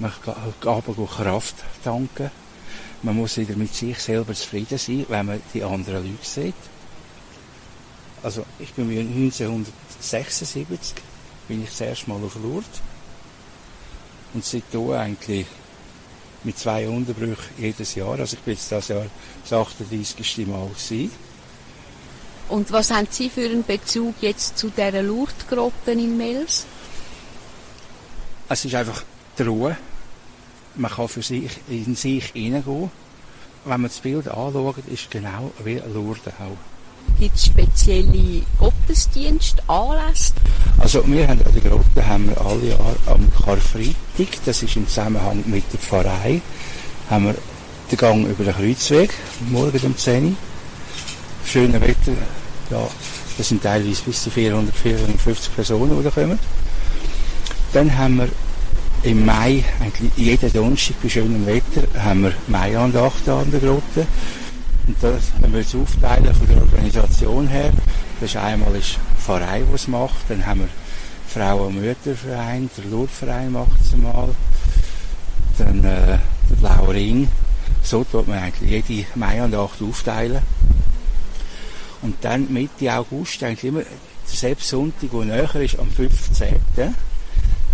Man 0.00 0.12
kann 0.20 0.34
aber 0.64 1.06
Kraft 1.06 1.54
tanken 1.84 2.30
man 3.02 3.16
muss 3.16 3.36
wieder 3.36 3.56
mit 3.56 3.74
sich 3.74 3.98
selber 3.98 4.34
zufrieden 4.34 4.78
sein, 4.78 5.06
wenn 5.08 5.26
man 5.26 5.42
die 5.54 5.62
anderen 5.62 6.04
Leute 6.04 6.24
sieht. 6.24 6.54
Also 8.22 8.44
ich 8.58 8.72
bin 8.72 8.90
1976 8.90 10.94
bin 11.46 11.62
ich 11.62 11.70
das 11.70 11.80
erste 11.80 12.10
Mal 12.10 12.22
auf 12.24 12.34
Lourdes 12.34 12.80
und 14.34 14.44
seitdem 14.44 14.90
eigentlich 14.90 15.46
mit 16.44 16.58
zwei 16.58 16.88
Unterbrüchen 16.88 17.54
jedes 17.56 17.94
Jahr. 17.94 18.18
Also 18.18 18.36
ich 18.36 18.42
bin 18.42 18.54
jetzt 18.54 18.70
das 18.70 18.88
Jahr 18.88 19.06
das 19.42 19.52
38. 19.52 20.46
Mal 20.46 20.68
gewesen. 20.68 21.10
Und 22.48 22.72
was 22.72 22.90
haben 22.90 23.06
Sie 23.10 23.28
für 23.28 23.44
einen 23.44 23.64
Bezug 23.64 24.14
jetzt 24.20 24.58
zu 24.58 24.70
dieser 24.70 25.02
Lourdes-Grotte 25.02 25.92
in 25.92 26.16
Mels? 26.16 26.66
Es 28.48 28.64
ist 28.64 28.74
einfach 28.74 29.02
die 29.38 29.42
Ruhe. 29.42 29.76
Man 30.78 30.92
kann 30.92 31.08
für 31.08 31.22
sich 31.22 31.50
in 31.68 31.96
sich 31.96 32.26
hineingehen. 32.26 32.90
Wenn 33.64 33.80
man 33.80 33.90
das 33.90 33.98
Bild 33.98 34.28
anschaut, 34.28 34.76
ist 34.86 35.02
es 35.02 35.10
genau 35.10 35.50
wie 35.64 35.82
Lourdes 35.92 36.32
auch. 36.38 36.56
Gibt 37.18 37.34
es 37.34 37.46
spezielle 37.46 38.42
Gottesdienste, 38.60 39.60
Anlässe? 39.68 40.34
Also 40.78 41.02
wir 41.04 41.26
haben 41.26 41.44
an 41.44 41.52
der 41.52 41.62
Grotte 41.62 42.06
haben 42.06 42.28
wir 42.28 42.40
alle 42.40 42.68
Jahre 42.68 42.96
am 43.06 43.28
Karfreitag, 43.32 44.38
das 44.44 44.62
ist 44.62 44.76
im 44.76 44.86
Zusammenhang 44.86 45.42
mit 45.46 45.64
der 45.72 45.80
Pfarrei, 45.80 46.40
haben 47.10 47.26
wir 47.26 47.34
den 47.90 47.98
Gang 47.98 48.28
über 48.28 48.44
den 48.44 48.54
Kreuzweg, 48.54 49.10
morgen 49.50 49.80
um 49.84 49.96
10 49.96 50.26
Uhr. 50.26 50.32
Schönes 51.44 51.80
Wetter, 51.80 52.12
ja, 52.70 52.88
das 53.36 53.48
sind 53.48 53.64
teilweise 53.64 54.02
bis 54.02 54.22
zu 54.22 54.30
400, 54.30 54.72
450 54.76 55.54
Personen, 55.56 55.98
die 55.98 56.04
da 56.04 56.10
kommen. 56.10 56.38
Dann 57.72 57.98
haben 57.98 58.18
wir 58.18 58.28
im 59.02 59.24
Mai, 59.24 59.64
eigentlich 59.80 60.12
jeden 60.16 60.52
Donnerstag 60.52 60.96
bei 61.02 61.08
schönem 61.08 61.46
Wetter, 61.46 61.86
haben 62.02 62.24
wir 62.24 62.32
Maiandacht 62.48 63.28
an 63.28 63.50
der 63.50 63.60
Grotte. 63.60 64.06
Und 64.86 64.96
das 65.00 65.32
haben 65.40 65.52
wir 65.52 65.60
jetzt 65.60 65.74
aufteilen 65.74 66.34
von 66.34 66.48
der 66.48 66.62
Organisation 66.62 67.46
her. 67.46 67.72
Das 68.20 68.30
ist 68.30 68.36
einmal 68.36 68.74
ist 68.74 68.96
die 68.96 69.22
Pfarrei, 69.22 69.62
die 69.68 69.74
es 69.74 69.86
macht. 69.86 70.28
Dann 70.28 70.44
haben 70.44 70.60
wir 70.60 70.68
Frauen- 71.28 71.68
und 71.68 71.80
Mütterverein, 71.80 72.70
der 72.76 72.84
Lourdesverein 72.86 73.52
macht 73.52 73.80
es 73.80 73.96
mal. 73.96 74.30
Dann 75.58 75.78
äh, 75.84 76.18
der 76.50 76.56
Blaue 76.60 76.94
Ring. 76.94 77.28
So 77.82 78.04
tut 78.04 78.26
man 78.26 78.38
eigentlich 78.38 78.86
jede 78.88 79.06
Maiandacht 79.14 79.80
aufteilen. 79.82 80.42
Und 82.02 82.16
dann 82.22 82.52
Mitte 82.52 82.92
August, 82.92 83.42
eigentlich 83.42 83.64
immer 83.64 83.80
der 83.80 84.36
Selbstsonntag, 84.36 85.10
der 85.10 85.24
näher 85.24 85.54
ist, 85.56 85.78
am 85.78 85.90
15. 85.90 86.56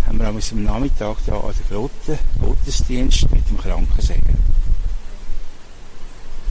haben 0.05 0.19
wir 0.19 0.27
am 0.27 0.63
Nachmittag 0.63 1.17
da 1.25 1.39
an 1.39 1.53
der 1.57 1.77
Grotte 1.77 2.19
Gottesdienst 2.39 3.31
mit 3.31 3.49
dem 3.49 3.57
Krankensegen. 3.57 4.37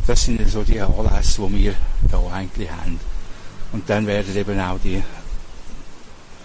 Das 0.06 0.24
sind 0.24 0.46
so 0.48 0.62
die 0.62 0.80
Anlässe, 0.80 1.42
die 1.46 1.64
wir 1.64 1.74
da 2.10 2.20
eigentlich 2.32 2.70
haben. 2.70 3.00
Und 3.72 3.88
dann 3.88 4.06
werden 4.06 4.36
eben 4.36 4.60
auch 4.60 4.78
die, 4.82 5.02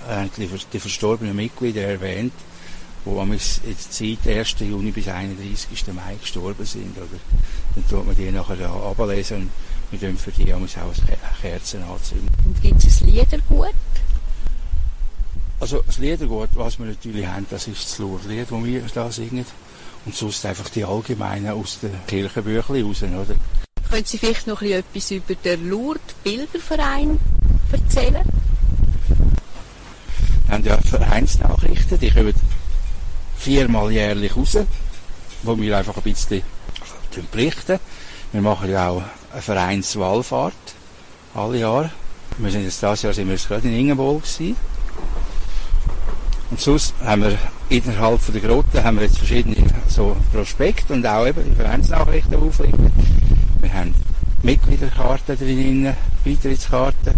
eigentlich 0.08 0.68
die 0.72 0.80
verstorbenen 0.80 1.36
Mitglieder 1.36 1.82
erwähnt, 1.82 2.34
die 3.06 3.20
am 3.20 3.38
Zeit 3.38 4.28
1. 4.28 4.56
Juni 4.60 4.92
bis 4.92 5.08
31. 5.08 5.94
Mai 5.94 6.16
gestorben 6.20 6.66
sind. 6.66 6.98
Oder? 6.98 7.20
Dann 7.76 7.88
tut 7.88 8.06
man 8.06 8.16
die 8.16 8.32
nachher 8.32 8.56
da 8.56 8.72
ablesen 8.72 9.38
und 9.38 9.52
wir 9.92 10.00
dürfen 10.00 10.18
für 10.18 10.32
die 10.32 10.54
auch 10.54 10.60
Kerzen 11.42 11.84
anzünden. 11.84 12.30
Und 12.46 12.62
gibt 12.62 12.84
es 12.84 13.02
ein 13.02 13.08
Liedergut? 13.08 13.74
Also 15.60 15.82
das 15.86 15.98
Liedergut, 15.98 16.50
was 16.54 16.80
wir 16.80 16.86
natürlich 16.86 17.28
haben, 17.28 17.46
das 17.50 17.68
ist 17.68 17.84
das 17.84 17.98
Lourdes-Lied, 18.00 18.48
das 18.50 18.64
wir 18.64 18.82
da 18.94 19.12
singen. 19.12 19.46
Und 20.06 20.16
sonst 20.16 20.46
einfach 20.46 20.70
die 20.70 20.86
allgemeinen 20.86 21.50
aus 21.50 21.80
den 21.82 21.92
Kirchenbüchern 22.08 22.84
raus, 22.84 23.04
oder? 23.04 23.36
Können 23.90 24.06
Sie 24.06 24.18
vielleicht 24.18 24.48
noch 24.48 24.62
etwas 24.62 25.12
über 25.12 25.36
den 25.36 25.70
Lourdes 25.70 26.16
Bilderverein 26.24 27.20
erzählen? 27.72 28.24
Wir 30.46 30.56
haben 30.56 30.64
ja 30.64 30.78
Vereinsnachrichten, 30.78 32.00
die 32.00 32.10
kommen 32.10 32.34
viermal 33.38 33.92
jährlich 33.92 34.36
raus, 34.36 34.58
wo 35.44 35.58
wir 35.58 35.78
einfach 35.78 35.98
ein 35.98 36.04
bisschen 36.04 36.42
berichten. 37.32 37.80
Wir 38.32 38.42
machen 38.42 38.70
ja 38.72 38.90
auch 38.90 39.04
eine 39.34 39.42
Vereinswallfahrt, 39.42 40.54
alle 41.34 41.60
Jahre. 41.60 41.92
Wir 42.38 42.52
sind 42.52 42.64
jetzt 42.64 42.82
dieses 42.82 43.02
Jahr 43.02 43.14
sind 43.14 43.28
wir 43.28 43.36
gerade 43.36 43.68
in 43.68 43.76
Ingenbol 43.76 44.20
gewesen. 44.20 44.56
Und 46.52 46.60
sonst 46.60 46.96
haben 47.04 47.24
wir 47.24 47.38
innerhalb 47.70 48.20
von 48.20 48.34
der 48.34 48.42
Grotte 48.42 48.84
haben 48.84 48.98
wir 48.98 49.04
jetzt 49.04 49.20
verschiedene 49.20 49.56
so 49.88 50.16
Prospekte 50.34 50.94
und 50.94 51.06
auch 51.06 51.28
eben 51.28 51.44
die 51.48 51.56
Vereinsnachrichten 51.56 52.36
aufliegen. 52.36 52.92
Wir 53.62 53.74
haben 53.74 53.94
Mitgliederkarten 54.42 55.38
drin, 55.38 55.94
Beitrittskarten. 56.26 57.14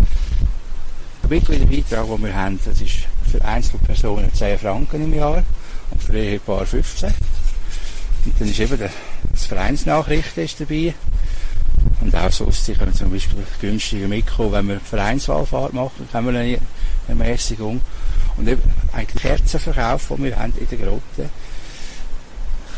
Der 1.23 1.29
Mitgliederbeitrag, 1.29 2.07
den 2.07 2.23
wir 2.23 2.35
haben, 2.35 2.59
das 2.65 2.81
ist 2.81 3.07
für 3.31 3.43
Einzelpersonen 3.45 4.33
10 4.33 4.59
Franken 4.59 5.03
im 5.03 5.13
Jahr 5.13 5.43
und 5.91 6.03
für 6.03 6.17
Ehepaar 6.17 6.65
15. 6.65 7.13
Und 8.25 8.33
dann 8.39 8.47
ist 8.49 8.59
eben 8.59 8.77
das 9.31 9.45
Vereinsnachrichten 9.45 10.43
ist 10.43 10.59
dabei. 10.59 10.93
Und 12.01 12.15
auch 12.15 12.31
sonst, 12.31 12.65
Sie 12.65 12.73
können 12.73 12.93
zum 12.93 13.11
Beispiel 13.11 13.43
günstiger 13.61 14.07
mitkommen, 14.07 14.51
wenn 14.51 14.67
wir 14.67 14.79
Vereinswahlfahrt 14.79 15.73
machen, 15.73 16.07
haben 16.11 16.33
wir 16.33 16.59
Ermäßigung. 17.07 17.81
Und 18.37 18.47
eben 18.47 18.61
Kerzenverkauf, 19.19 20.07
den 20.07 20.23
wir 20.23 20.37
haben 20.37 20.53
in 20.57 20.67
der 20.67 20.77
Grotte, 20.77 21.29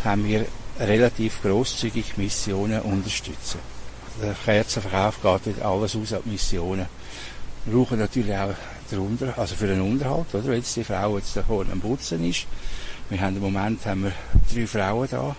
haben 0.03 0.25
wir 0.25 0.45
relativ 0.79 1.41
grosszügig 1.41 2.17
Missionen 2.17 2.81
unterstützen. 2.81 3.59
Der 4.21 4.35
Kerzenverkauf 4.45 5.21
geht 5.21 5.55
wieder 5.55 5.65
alles 5.65 5.95
aus 5.95 6.13
an 6.13 6.21
Missionen. 6.25 6.85
Wir 7.65 7.75
brauchen 7.77 7.99
natürlich 7.99 8.35
auch 8.35 8.53
darunter, 8.91 9.37
also 9.37 9.55
für 9.55 9.67
den 9.67 9.81
Unterhalt, 9.81 10.33
oder? 10.33 10.45
Wenn 10.45 10.57
jetzt 10.57 10.75
die 10.75 10.83
Frau 10.83 11.17
jetzt 11.17 11.35
da 11.35 11.43
vorne 11.43 11.71
am 11.71 11.79
Putzen 11.79 12.27
ist. 12.27 12.45
Wir 13.09 13.21
haben 13.21 13.35
im 13.35 13.41
Moment 13.41 13.85
haben 13.85 14.03
wir 14.03 14.11
drei 14.53 14.67
Frauen 14.67 15.07
da, 15.09 15.35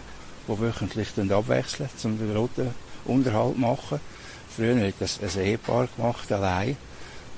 die 0.49 0.61
wöchentlich 0.61 1.09
abwechseln, 1.31 1.89
um 2.05 2.19
den 2.19 2.37
roten 2.37 2.75
Unterhalt 3.05 3.59
machen. 3.59 4.01
Früher 4.55 4.87
hat 4.87 4.95
das 5.01 5.19
ein 5.21 5.45
Ehepaar 5.45 5.89
gemacht, 5.97 6.31
allein. 6.33 6.77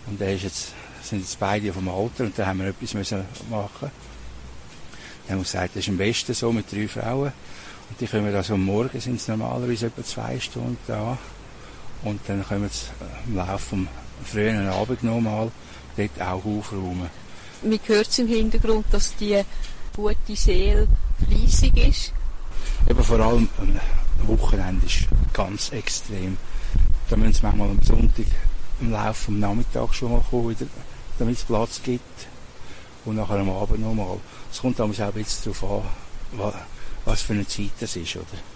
Und 0.07 0.21
der 0.21 0.35
ist 0.35 0.43
jetzt 0.43 0.73
sind 1.09 1.21
jetzt 1.21 1.39
beide 1.39 1.73
vom 1.73 1.89
Alter 1.89 2.25
und 2.25 2.39
da 2.39 2.47
haben 2.47 2.61
wir 2.61 2.69
etwas 2.69 2.95
müssen 2.95 3.25
machen. 3.51 3.91
Dann 5.27 5.33
haben 5.33 5.39
wir 5.39 5.45
gesagt, 5.45 5.71
das 5.75 5.83
ist 5.83 5.89
am 5.89 5.97
besten 5.97 6.35
so 6.35 6.53
mit 6.53 6.71
drei 6.71 6.89
Frauen. 6.89 7.33
Und 7.89 8.01
die 8.01 8.07
kommen 8.07 8.35
also 8.35 8.55
am 8.55 8.65
Morgen, 8.65 9.01
sind 9.01 9.21
es 9.21 9.29
normalerweise 9.29 9.87
etwa 9.87 10.05
zwei 10.05 10.39
Stunden 10.41 10.79
da. 10.87 11.19
Und 12.03 12.21
dann 12.27 12.45
kommen 12.45 12.69
sie 12.71 12.87
im 13.27 13.37
Laufe 13.37 13.59
vom 13.59 13.89
frühen 14.25 14.69
Abend 14.69 15.03
nochmal 15.03 15.51
dort 15.97 16.21
auch 16.21 16.45
aufräumen. 16.45 17.11
Man 17.63 17.81
hört 17.87 18.19
im 18.19 18.29
Hintergrund, 18.29 18.87
dass 18.91 19.15
die 19.17 19.43
gute 19.95 20.37
Seele 20.37 20.89
riesig 21.31 21.77
ist. 21.77 22.13
Eben 22.89 23.03
vor 23.03 23.19
allem 23.21 23.49
am 23.59 23.81
Wochenende 24.29 24.87
ist 24.87 25.07
ganz 25.33 25.71
extrem. 25.71 26.37
Da 27.09 27.17
müssen 27.17 27.33
sie 27.33 27.43
manchmal 27.43 27.71
am 27.71 27.83
Sonntag 27.83 28.27
im 28.81 28.93
Laufe 28.93 29.31
des 29.31 29.41
Nachmittags 29.41 29.97
schon 29.97 30.13
mal 30.13 30.23
kommen, 30.31 30.51
wieder 30.51 30.67
damit 31.19 31.37
es 31.37 31.45
Platz 31.45 31.81
gibt. 31.83 32.27
Und 33.05 33.17
nachher 33.17 33.39
am 33.39 33.51
Abend 33.51 33.81
nochmal. 33.81 34.19
Es 34.51 34.61
kommt 34.61 34.81
auch 34.81 34.85
ein 34.85 35.13
bisschen 35.13 35.53
darauf 35.53 35.85
an, 36.37 36.53
was 37.05 37.23
für 37.23 37.35
eine 37.35 37.47
Zeit 37.47 37.71
das 37.79 37.95
ist, 37.95 38.17
oder? 38.17 38.56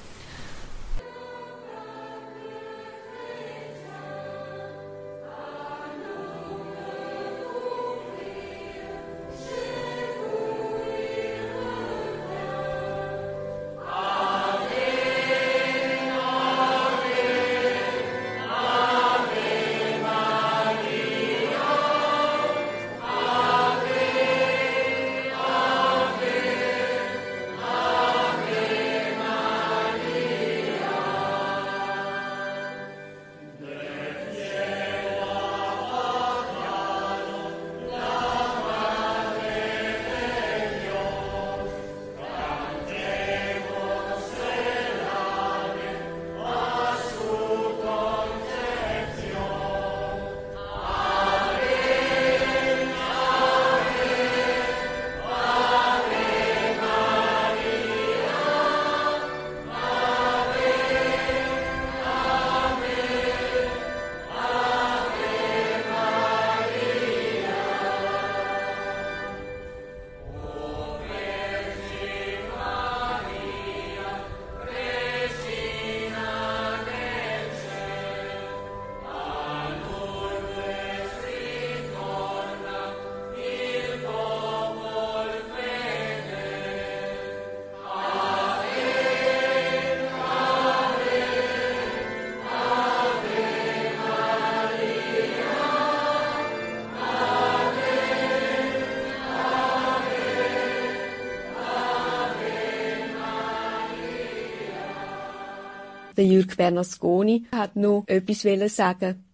Der 106.21 106.29
Jürg 106.29 106.55
Bernasconi 106.55 107.47
hat 107.51 107.77
noch 107.77 108.05
etwas 108.07 108.77
sagen. 108.77 109.25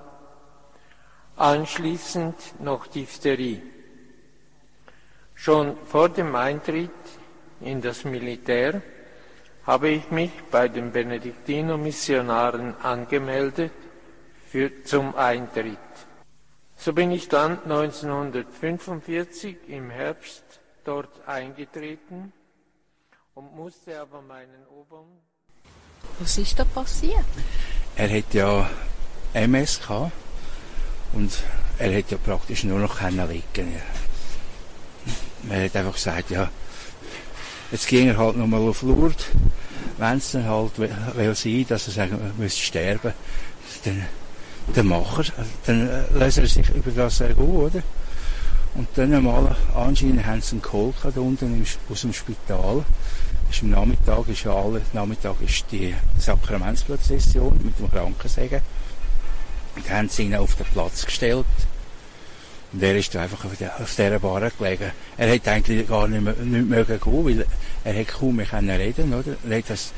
anschließend 1.36 2.60
noch 2.60 2.86
Diphtherie. 2.86 3.62
Schon 5.34 5.76
vor 5.86 6.08
dem 6.08 6.34
Eintritt 6.34 6.90
in 7.60 7.80
das 7.82 8.04
Militär 8.04 8.82
habe 9.66 9.88
ich 9.88 10.10
mich 10.10 10.30
bei 10.50 10.68
den 10.68 10.92
Benediktiner-Missionaren 10.92 12.76
angemeldet 12.82 13.72
für, 14.50 14.84
zum 14.84 15.16
Eintritt. 15.16 15.78
So 16.76 16.92
bin 16.92 17.10
ich 17.10 17.28
dann 17.28 17.62
1945 17.62 19.56
im 19.68 19.90
Herbst 19.90 20.44
dort 20.84 21.26
eingetreten 21.26 22.32
und 23.34 23.54
musste 23.56 24.00
aber 24.00 24.20
meinen 24.22 24.66
Obern. 24.68 25.06
Was 26.18 26.38
ist 26.38 26.58
da 26.58 26.64
passiert? 26.64 27.24
Er 27.96 28.18
hat 28.18 28.34
ja 28.34 28.68
MS 29.32 29.80
gehabt 29.80 30.12
und 31.14 31.32
er 31.78 31.96
hat 31.96 32.10
ja 32.10 32.18
praktisch 32.18 32.64
nur 32.64 32.78
noch 32.78 32.98
können 32.98 33.28
liegen. 33.28 33.72
Er 35.48 35.64
hat 35.64 35.76
einfach 35.76 35.94
gesagt, 35.94 36.30
ja, 36.30 36.50
Jetzt 37.74 37.88
ging 37.88 38.06
er 38.06 38.16
halt 38.16 38.36
nochmal 38.36 38.60
auf 38.60 38.82
Lourdes. 38.82 39.26
Wenn 39.98 40.18
es 40.18 40.30
dann 40.30 40.44
halt 40.44 40.78
will 40.78 41.34
sein, 41.34 41.66
dass 41.68 41.88
er 41.88 41.92
sagen, 41.92 42.32
müsste 42.38 42.60
sterben, 42.60 43.12
dann, 43.84 44.04
dann 44.74 44.86
macht 44.86 45.32
er, 45.36 45.44
dann 45.66 45.88
äh, 45.88 46.02
lässt 46.16 46.38
er 46.38 46.46
sich 46.46 46.68
über 46.70 46.92
das 46.92 47.18
gehen, 47.18 47.36
oder? 47.36 47.82
Und 48.76 48.86
dann 48.94 49.12
einmal, 49.12 49.56
anscheinend 49.74 50.24
haben 50.24 50.40
sie 50.40 50.52
einen 50.52 50.62
geholt 50.62 50.94
da 51.02 51.20
unten 51.20 51.66
aus 51.90 52.00
dem 52.02 52.12
Spital. 52.12 52.84
Ist 53.50 53.62
am 53.62 53.70
Nachmittag, 53.70 54.28
ist 54.28 54.44
ja 54.44 54.52
alle, 54.54 54.80
Nachmittag 54.92 55.40
ist 55.40 55.64
die 55.72 55.94
Sakramentsprozession 56.16 57.58
mit 57.60 57.76
dem 57.76 57.90
Krankensägen. 57.90 58.60
Und 59.76 59.90
haben 59.90 60.08
sie 60.08 60.24
ihn 60.24 60.34
auf 60.34 60.54
den 60.56 60.66
Platz 60.66 61.04
gestellt. 61.04 61.46
Und 62.72 62.82
er 62.82 62.96
ist 62.96 63.14
einfach 63.16 63.44
auf, 63.44 63.52
dieser 63.96 64.18
Bar 64.18 64.50
gelegen. 64.50 64.90
Er 65.16 65.28
hätte 65.28 65.50
eigentlich 65.52 65.86
gar 65.86 66.08
nicht, 66.08 66.22
mehr, 66.22 66.34
nicht 66.34 66.68
mögen 66.68 67.00
gehen, 67.00 67.24
weil 67.24 67.46
er 67.84 67.92
hätte 67.92 68.12
kaum 68.12 68.36
mehr 68.36 68.46
können 68.46 68.70
reden, 68.70 69.14
oder? 69.14 69.36
Er 69.48 69.56
hätte 69.56 69.68
das 69.68 69.92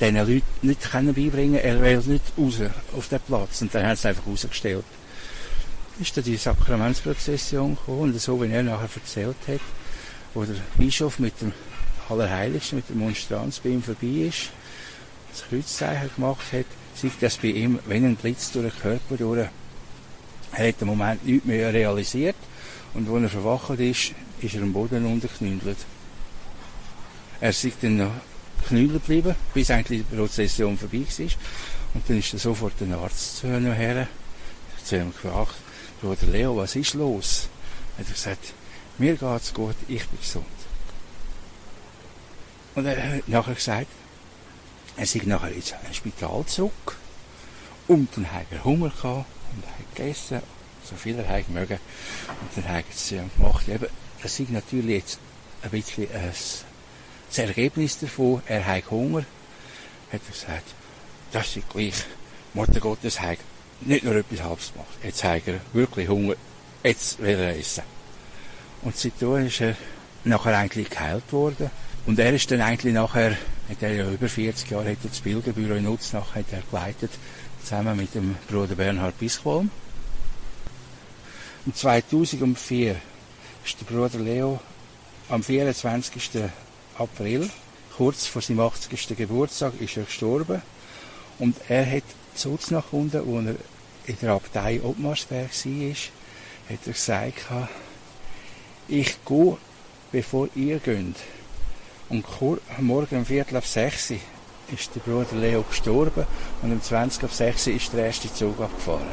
diesen 0.00 0.16
Leuten 0.16 0.42
nicht 0.62 0.82
können 0.82 1.14
beibringen 1.14 1.60
Er 1.60 1.80
will 1.80 2.02
nicht 2.06 2.24
raus 2.36 2.60
auf 2.96 3.08
den 3.08 3.20
Platz. 3.20 3.62
Und 3.62 3.74
dann 3.74 3.86
hat 3.86 3.94
es 3.94 4.06
einfach 4.06 4.26
rausgestellt. 4.26 4.84
Ist 5.98 6.16
dann 6.16 6.24
die 6.24 6.36
Sakramentsprozession 6.36 7.76
gekommen 7.76 8.12
und 8.12 8.20
so, 8.20 8.42
wie 8.42 8.50
er 8.50 8.62
nachher 8.62 8.88
erzählt 8.94 9.36
hat, 9.48 9.60
wo 10.34 10.44
der 10.44 10.56
Bischof 10.76 11.18
mit 11.18 11.40
dem 11.40 11.52
Allerheiligsten, 12.08 12.76
mit 12.76 12.88
dem 12.90 12.98
Monstranz 12.98 13.60
bei 13.60 13.70
ihm 13.70 13.82
vorbei 13.82 14.28
ist, 14.28 14.50
das 15.32 15.48
Kreuzzeichen 15.48 16.10
gemacht 16.14 16.52
hat, 16.52 16.66
sieht 16.96 17.12
das 17.20 17.36
bei 17.36 17.48
ihm, 17.48 17.78
wenn 17.86 18.04
ein 18.04 18.16
Blitz 18.16 18.50
durch 18.52 18.72
den 18.72 18.80
Körper 18.80 19.16
durch 19.16 19.48
er 20.52 20.68
hat 20.68 20.80
im 20.80 20.88
Moment 20.88 21.26
nichts 21.26 21.46
mehr 21.46 21.72
realisiert. 21.72 22.36
Und 22.94 23.08
als 23.10 23.24
er 23.24 23.28
verwacht 23.28 23.78
ist, 23.78 24.12
ist 24.40 24.54
er 24.54 24.62
am 24.62 24.72
Boden 24.72 25.04
unterknündelt. 25.04 25.76
Er 27.40 27.50
ist 27.50 27.66
dann 27.82 27.98
noch 27.98 28.12
knündelt 28.66 29.02
geblieben, 29.02 29.34
bis 29.52 29.70
eigentlich 29.70 30.02
die 30.08 30.16
Prozession 30.16 30.78
vorbei 30.78 31.04
war. 31.18 31.26
Und 31.94 32.08
dann 32.08 32.18
ist 32.18 32.32
er 32.32 32.38
sofort 32.38 32.72
der 32.80 32.96
Arzt 32.96 33.38
zu 33.38 33.46
ihm 33.48 33.70
her. 33.72 34.08
Zu 34.82 34.96
ihm 34.96 35.12
gefragt, 35.12 35.54
Bruder 36.00 36.26
Leo, 36.26 36.56
was 36.56 36.76
ist 36.76 36.94
los? 36.94 37.48
Er 37.98 38.04
hat 38.04 38.14
gesagt, 38.14 38.52
mir 38.98 39.16
geht's 39.16 39.52
gut, 39.52 39.76
ich 39.88 40.06
bin 40.06 40.20
gesund. 40.20 40.46
Und 42.74 42.86
er 42.86 43.16
hat 43.16 43.28
nachher 43.28 43.54
gesagt, 43.54 43.88
er 44.96 45.06
sei 45.06 45.20
nachher 45.24 45.52
ins 45.52 45.74
Spital 45.92 46.44
zurück 46.46 46.96
und 47.88 48.08
dann 48.16 48.32
hat 48.32 48.46
er 48.50 48.64
Hunger 48.64 48.90
gehabt 48.90 49.26
und 49.54 49.66
hat 49.66 49.94
gegessen, 49.94 50.40
so 50.84 50.96
viel 50.96 51.18
er 51.18 51.44
mögen. 51.48 51.78
Und 52.28 52.64
dann 52.64 52.68
hat 52.68 52.84
sie 52.92 53.20
gemacht. 53.36 53.68
Eben, 53.68 53.86
das 54.22 54.40
ist 54.40 54.50
natürlich 54.50 55.02
jetzt 55.02 55.18
ein 55.62 55.70
bisschen 55.70 56.08
ein, 56.12 56.32
das 57.28 57.38
Ergebnis 57.38 57.98
davon. 57.98 58.42
Er 58.46 58.66
hat 58.66 58.90
Hunger, 58.90 59.24
hat 60.12 60.20
er 60.26 60.32
gesagt, 60.32 60.74
das 61.32 61.56
ist 61.56 61.68
gleich. 61.68 61.94
Mutter 62.54 62.80
Gottes 62.80 63.20
hat 63.20 63.38
nicht 63.80 64.04
nur 64.04 64.16
etwas 64.16 64.42
halbes 64.42 64.72
gemacht. 64.72 64.88
Jetzt 65.02 65.22
hat 65.24 65.46
er 65.46 65.60
wirklich 65.72 66.08
Hunger. 66.08 66.34
Jetzt 66.82 67.18
will 67.18 67.38
er 67.38 67.58
essen. 67.58 67.82
Und 68.82 68.96
seitdem 68.96 69.46
ist 69.46 69.60
er 69.60 69.76
nachher 70.24 70.56
eigentlich 70.56 70.88
geheilt 70.88 71.32
worden. 71.32 71.70
Und 72.06 72.18
er 72.18 72.32
ist 72.32 72.50
dann 72.50 72.60
eigentlich 72.60 72.94
nachher, 72.94 73.36
hat 73.68 73.82
er 73.82 73.94
ja 73.94 74.10
über 74.10 74.28
40 74.28 74.70
Jahre, 74.70 74.90
hat 74.90 74.98
das 75.02 75.20
Pilgerbüro 75.20 75.74
in 75.74 75.84
Nutznach 75.84 76.34
hat 76.34 76.46
er 76.52 76.62
geleitet 76.70 77.10
zusammen 77.62 77.96
mit 77.96 78.14
dem 78.14 78.36
Bruder 78.48 78.76
Bernhard 78.76 79.18
Bischwolm. 79.18 79.70
Und 81.64 81.76
2004 81.76 82.96
ist 83.64 83.80
der 83.80 83.86
Bruder 83.86 84.18
Leo 84.18 84.60
am 85.28 85.42
24. 85.42 86.44
April, 86.96 87.50
kurz 87.96 88.26
vor 88.26 88.40
seinem 88.40 88.60
80. 88.60 89.16
Geburtstag, 89.16 89.72
ist 89.80 89.96
er 89.96 90.04
gestorben. 90.04 90.62
Und 91.40 91.56
er 91.68 91.84
hat 91.90 92.04
zu 92.34 92.56
nach 92.70 92.92
unten, 92.92 93.26
wo 93.26 93.38
er 93.40 93.56
in 94.06 94.16
der 94.22 94.30
Abtei 94.30 94.80
Obmarsberg 94.80 95.50
war, 95.50 95.96
hat 96.70 96.86
er 96.86 96.92
gesagt, 96.92 97.44
ich 98.88 99.24
gehe, 99.24 99.56
bevor 100.12 100.48
ihr 100.54 100.78
geht. 100.78 101.16
Und 102.08 102.24
morgen 102.78 103.16
um 103.16 103.24
Viertel 103.24 103.56
ab 103.56 103.66
sechs 103.66 104.12
ist 104.72 104.94
der 104.94 105.00
Bruder 105.00 105.36
Leo 105.36 105.62
gestorben 105.62 106.24
und 106.62 106.72
um 106.72 106.82
20 106.82 107.24
ab 107.24 107.32
6 107.32 107.68
ist 107.68 107.92
der 107.92 108.06
erste 108.06 108.32
Zug 108.32 108.60
abgefahren. 108.60 109.06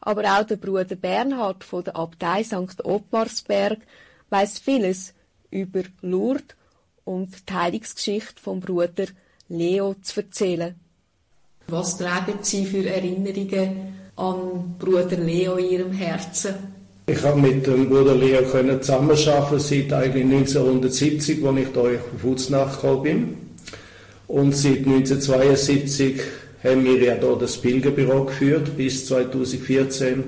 Aber 0.00 0.24
auch 0.24 0.44
der 0.44 0.56
Bruder 0.56 0.96
Bernhard 0.96 1.64
von 1.64 1.84
der 1.84 1.94
Abtei 1.94 2.42
St. 2.42 2.82
Ottmarsberg 2.82 3.78
weiß 4.30 4.58
vieles 4.58 5.14
über 5.50 5.82
Lourdes 6.02 6.56
und 7.04 7.48
die 7.48 7.52
Heilungsgeschichte 7.52 8.40
vom 8.40 8.60
Bruder 8.60 9.06
Leo 9.48 9.94
zu 10.02 10.20
erzählen. 10.20 10.74
Was 11.68 11.98
tragen 11.98 12.38
Sie 12.42 12.64
für 12.64 12.86
Erinnerungen 12.88 13.94
an 14.16 14.74
Bruder 14.78 15.16
Leo 15.16 15.56
in 15.56 15.70
Ihrem 15.70 15.92
Herzen? 15.92 16.54
Ich 17.06 17.22
habe 17.22 17.40
mit 17.40 17.66
dem 17.66 17.88
Bruder 17.88 18.14
Leo 18.14 18.42
können 18.42 18.82
zusammenarbeiten 18.82 19.58
seit 19.58 19.92
eigentlich 19.92 20.24
1970, 20.24 21.44
als 21.44 21.58
ich 21.58 21.68
hier 21.68 22.00
auf 22.14 22.24
Uznach 22.24 22.74
gekommen 22.74 23.02
bin. 23.02 23.36
Und 24.26 24.54
seit 24.54 24.86
1972 24.86 26.20
haben 26.62 26.84
wir 26.84 27.02
ja 27.02 27.14
hier 27.14 27.36
das 27.36 27.56
Pilgerbüro 27.56 28.24
geführt, 28.24 28.76
bis 28.76 29.06
2014. 29.06 30.24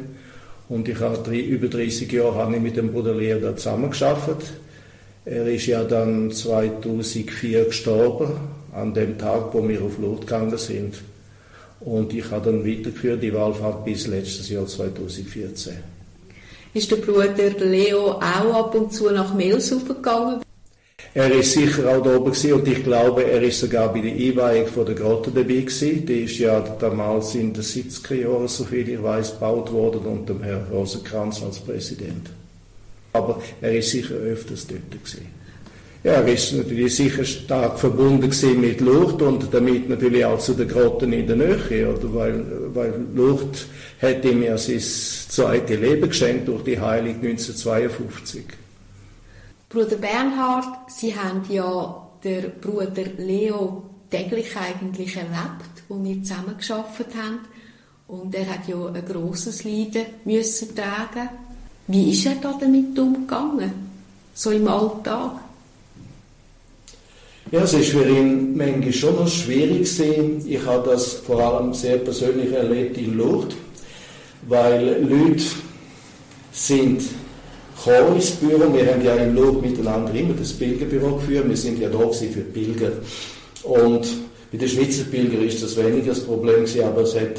Und 0.71 0.89
ich 0.89 1.01
habe 1.01 1.37
über 1.37 1.67
30 1.67 2.11
Jahre 2.13 2.37
habe 2.37 2.55
ich 2.55 2.63
mit 2.63 2.77
dem 2.77 2.93
Bruder 2.93 3.13
Leo 3.13 3.41
da 3.41 3.57
zusammengearbeitet. 3.57 4.53
Er 5.25 5.45
ist 5.47 5.67
ja 5.67 5.83
dann 5.83 6.31
2004 6.31 7.65
gestorben, 7.65 8.35
an 8.73 8.95
dem 8.95 9.19
Tag, 9.19 9.53
wo 9.53 9.69
wir 9.69 9.83
auf 9.83 9.99
Lourdes 9.99 10.21
gegangen 10.21 10.57
sind. 10.57 10.95
Und 11.81 12.15
ich 12.15 12.31
habe 12.31 12.53
dann 12.53 12.65
weitergeführt 12.65 13.21
die 13.21 13.35
Wahlfahrt 13.35 13.85
bis 13.85 14.07
letztes 14.07 14.49
Jahr 14.49 14.65
2014. 14.65 15.73
Ist 16.73 16.89
der 16.89 16.97
Bruder 16.97 17.35
Leo 17.59 18.13
auch 18.13 18.55
ab 18.55 18.75
und 18.77 18.93
zu 18.93 19.11
nach 19.11 19.35
Melshofen 19.35 19.89
gegangen? 19.89 20.41
Er 21.13 21.33
ist 21.33 21.55
sicher 21.55 21.89
auch 21.91 22.03
da 22.03 22.17
oben 22.17 22.27
gewesen 22.27 22.53
und 22.53 22.69
ich 22.69 22.85
glaube, 22.85 23.25
er 23.25 23.43
ist 23.43 23.59
sogar 23.59 23.93
bei 23.93 24.01
der 24.01 24.13
Einweihung 24.13 24.69
von 24.69 24.87
der 24.87 24.95
Grotte 24.95 25.33
dabei 25.33 25.55
gewesen. 25.55 26.07
Die 26.07 26.21
ist 26.21 26.39
ja 26.39 26.61
damals 26.61 27.35
in 27.35 27.53
den 27.53 27.65
70er 27.65 28.15
Jahren, 28.15 28.47
soviel 28.47 28.89
ich 28.89 29.03
weiß, 29.03 29.33
gebaut 29.35 29.73
worden 29.73 30.03
unter 30.07 30.35
dem 30.35 30.43
Herrn 30.45 30.67
Rosenkranz 30.71 31.43
als 31.43 31.59
Präsident. 31.59 32.31
Aber 33.13 33.43
er 33.61 33.77
ist 33.77 33.91
sicher 33.91 34.15
öfters 34.15 34.69
dort 34.69 34.89
gewesen. 34.89 35.27
Ja, 36.05 36.13
er 36.13 36.29
ist 36.29 36.53
natürlich 36.53 36.95
sicher 36.95 37.25
stark 37.25 37.79
verbunden 37.79 38.31
mit 38.61 38.81
Lourdes 38.81 39.21
und 39.27 39.53
damit 39.53 39.89
natürlich 39.89 40.25
auch 40.25 40.39
zu 40.39 40.55
den 40.55 40.69
Grotten 40.69 41.13
in 41.13 41.27
der 41.27 41.37
Nähe, 41.37 41.93
oder? 41.93 42.15
Weil, 42.15 42.45
weil 42.73 42.95
Lourdes 43.15 43.67
hat 44.01 44.25
ihm 44.25 44.45
ja 44.45 44.57
sein 44.57 44.79
zweites 44.79 45.79
Leben 45.79 46.09
geschenkt 46.09 46.47
durch 46.47 46.63
die 46.63 46.81
Heilig 46.81 47.17
1952. 47.17 48.60
Bruder 49.71 49.99
Bernhard, 49.99 50.91
Sie 50.91 51.15
haben 51.15 51.43
ja 51.49 52.09
der 52.25 52.49
Bruder 52.49 53.05
Leo 53.19 53.85
täglich 54.11 54.57
eigentlich 54.57 55.15
erlebt, 55.15 55.85
wo 55.89 56.03
wir 56.03 56.21
zusammen 56.25 56.57
geschafft 56.59 57.07
haben. 57.17 57.39
Und 58.09 58.35
er 58.35 58.51
hat 58.51 58.67
ja 58.67 58.85
ein 58.87 59.07
grosses 59.07 59.63
Leiden 59.63 60.07
müssen 60.25 60.75
tragen. 60.75 61.29
Wie 61.87 62.11
ist 62.11 62.27
er 62.27 62.35
da 62.43 62.53
damit 62.59 62.99
umgegangen? 62.99 63.73
So 64.35 64.51
im 64.51 64.67
Alltag? 64.67 65.37
Ja, 67.53 67.61
es 67.63 67.73
ist 67.73 67.91
für 67.91 68.09
ihn 68.09 68.57
manchmal 68.57 68.93
schon 68.93 69.15
noch 69.15 69.29
schwierig 69.29 69.85
gewesen. 69.85 70.45
Ich 70.49 70.67
habe 70.67 70.91
das 70.91 71.13
vor 71.13 71.41
allem 71.41 71.75
sehr 71.75 71.99
persönlich 71.99 72.53
erlebt 72.53 72.99
in 72.99 73.17
Lourdes, 73.17 73.55
weil 74.49 75.01
Leute 75.05 75.45
sind 76.51 77.03
gekommen 77.85 78.17
ins 78.17 78.31
Büro. 78.33 78.73
Wir 78.73 78.93
haben 78.93 79.05
ja 79.05 79.15
in 79.17 79.35
Lourdes 79.35 79.63
miteinander 79.63 80.15
immer 80.15 80.35
das 80.35 80.53
Pilgerbüro 80.53 81.17
geführt. 81.17 81.49
Wir 81.49 81.57
sind 81.57 81.81
ja 81.81 81.89
da 81.89 82.11
für 82.11 82.41
Pilger. 82.41 82.93
Und 83.63 84.07
bei 84.53 84.59
den 84.59 84.69
Schweizer 84.69 85.05
Pilgern 85.05 85.47
ist 85.47 85.63
das 85.63 85.77
weniger 85.77 86.09
das 86.09 86.21
Problem 86.21 86.65
gewesen, 86.65 86.85
aber 86.85 87.03
es 87.03 87.15
hat 87.15 87.39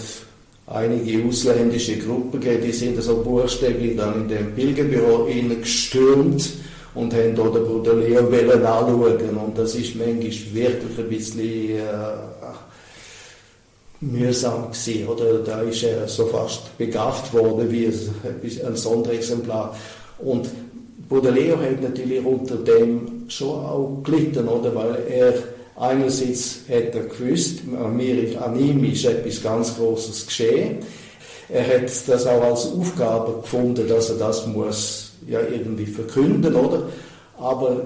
einige 0.68 1.28
ausländische 1.28 1.98
Gruppen 1.98 2.40
gegeben, 2.40 2.64
die 2.66 2.72
sind 2.72 3.02
so 3.04 3.18
buchstäblich 3.18 3.98
dann 3.98 4.22
in 4.22 4.28
dem 4.30 4.56
Pilgerbüro 4.56 5.28
gestürmt 5.60 6.50
und 6.94 7.14
haben 7.14 7.36
da 7.36 7.44
den 7.44 7.66
Bruder 7.66 7.96
Leo 7.96 8.32
wollen 8.32 8.66
anschauen. 8.66 9.38
Und 9.38 9.58
das 9.58 9.76
ist 9.76 9.96
manchmal 9.96 10.22
wirklich 10.54 10.98
ein 10.98 11.10
bisschen 11.10 11.40
äh, 11.40 11.82
mühsam 14.02 14.72
gewesen, 14.72 15.08
oder? 15.08 15.40
Da 15.40 15.62
ist 15.62 15.84
er 15.84 16.08
so 16.08 16.26
fast 16.28 16.78
begafft 16.78 17.34
worden 17.34 17.72
wie 17.72 17.86
ein 17.86 18.76
Sonderexemplar. 18.76 19.76
Und 20.24 20.50
Bruder 21.10 21.32
hat 21.34 21.82
natürlich 21.82 22.24
unter 22.26 22.56
dem 22.56 23.26
schon 23.28 23.50
auch 23.50 24.02
gelitten, 24.04 24.48
oder? 24.48 24.74
Weil 24.74 24.98
er 25.10 25.34
einerseits 25.76 26.60
hat 26.70 26.96
er 26.96 27.04
gewusst, 27.04 27.60
an, 27.78 27.98
mir, 27.98 28.42
an 28.42 28.58
ihm 28.58 28.84
ist 28.84 29.06
etwas 29.06 29.42
ganz 29.42 29.76
Großes 29.76 30.28
geschehen. 30.28 30.78
Er 31.50 31.68
hat 31.68 31.92
das 32.08 32.26
auch 32.26 32.42
als 32.42 32.68
Aufgabe 32.68 33.42
gefunden, 33.42 33.88
dass 33.88 34.10
er 34.10 34.18
das 34.18 34.48
muss 34.48 35.12
ja 35.28 35.42
irgendwie 35.42 35.86
verkünden, 35.86 36.56
oder? 36.56 36.84
Aber 37.38 37.86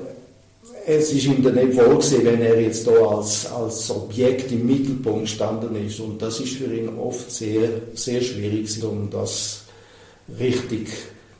es 0.85 1.11
ist 1.11 1.25
ihm 1.25 1.41
dann 1.41 1.55
nicht 1.55 1.75
wohl 1.75 1.95
gewesen, 1.95 2.25
wenn 2.25 2.41
er 2.41 2.61
jetzt 2.61 2.85
da 2.85 2.91
als, 2.91 3.51
als 3.51 3.89
Objekt 3.89 4.51
im 4.51 4.67
Mittelpunkt 4.67 5.21
gestanden 5.21 5.75
ist. 5.83 5.99
Und 5.99 6.21
das 6.21 6.39
ist 6.39 6.57
für 6.57 6.71
ihn 6.71 6.89
oft 6.99 7.31
sehr, 7.31 7.69
sehr 7.95 8.21
schwierig, 8.21 8.83
um 8.83 9.09
das 9.09 9.63
richtig 10.39 10.89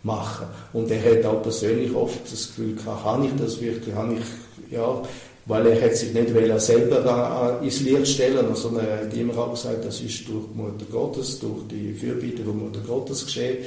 machen. 0.05 0.47
Und 0.73 0.89
er 0.91 1.03
hat 1.03 1.25
auch 1.25 1.41
persönlich 1.41 1.93
oft 1.93 2.31
das 2.31 2.47
Gefühl 2.47 2.75
gehabt, 2.75 3.03
habe 3.03 3.25
ich 3.25 3.31
das 3.37 3.59
wirklich, 3.59 3.93
habe 3.93 4.13
ich, 4.13 4.73
ja, 4.73 5.01
weil 5.47 5.67
er 5.67 5.81
hat 5.81 5.95
sich 5.95 6.13
nicht 6.13 6.29
selber 6.61 7.59
ins 7.61 7.81
Licht 7.81 8.07
stellen, 8.07 8.55
sondern 8.55 8.87
er 8.87 9.01
hat 9.01 9.13
immer 9.13 9.37
auch 9.37 9.51
gesagt, 9.51 9.85
das 9.85 10.01
ist 10.01 10.27
durch 10.27 10.45
die 10.51 10.57
Mutter 10.57 10.85
Gottes, 10.91 11.39
durch 11.39 11.67
die 11.69 11.93
Fürbitte 11.93 12.43
der 12.43 12.53
Mutter 12.53 12.79
Gottes 12.87 13.25
geschehen 13.25 13.57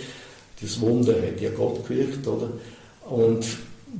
das 0.61 0.81
Wunder 0.81 1.15
hat 1.15 1.41
ja 1.41 1.51
Gott 1.51 1.87
gewirkt, 1.87 2.27
oder? 2.27 2.51
Und 3.09 3.45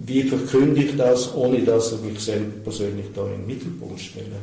wie 0.05 0.23
verkünde 0.23 0.83
ich 0.83 0.97
das, 0.97 1.35
ohne 1.35 1.61
dass 1.61 1.93
er 1.93 1.99
mich 1.99 2.21
selbst 2.21 2.63
persönlich 2.63 3.07
da 3.15 3.25
in 3.27 3.41
den 3.41 3.47
Mittelpunkt 3.47 4.01
stelle? 4.01 4.37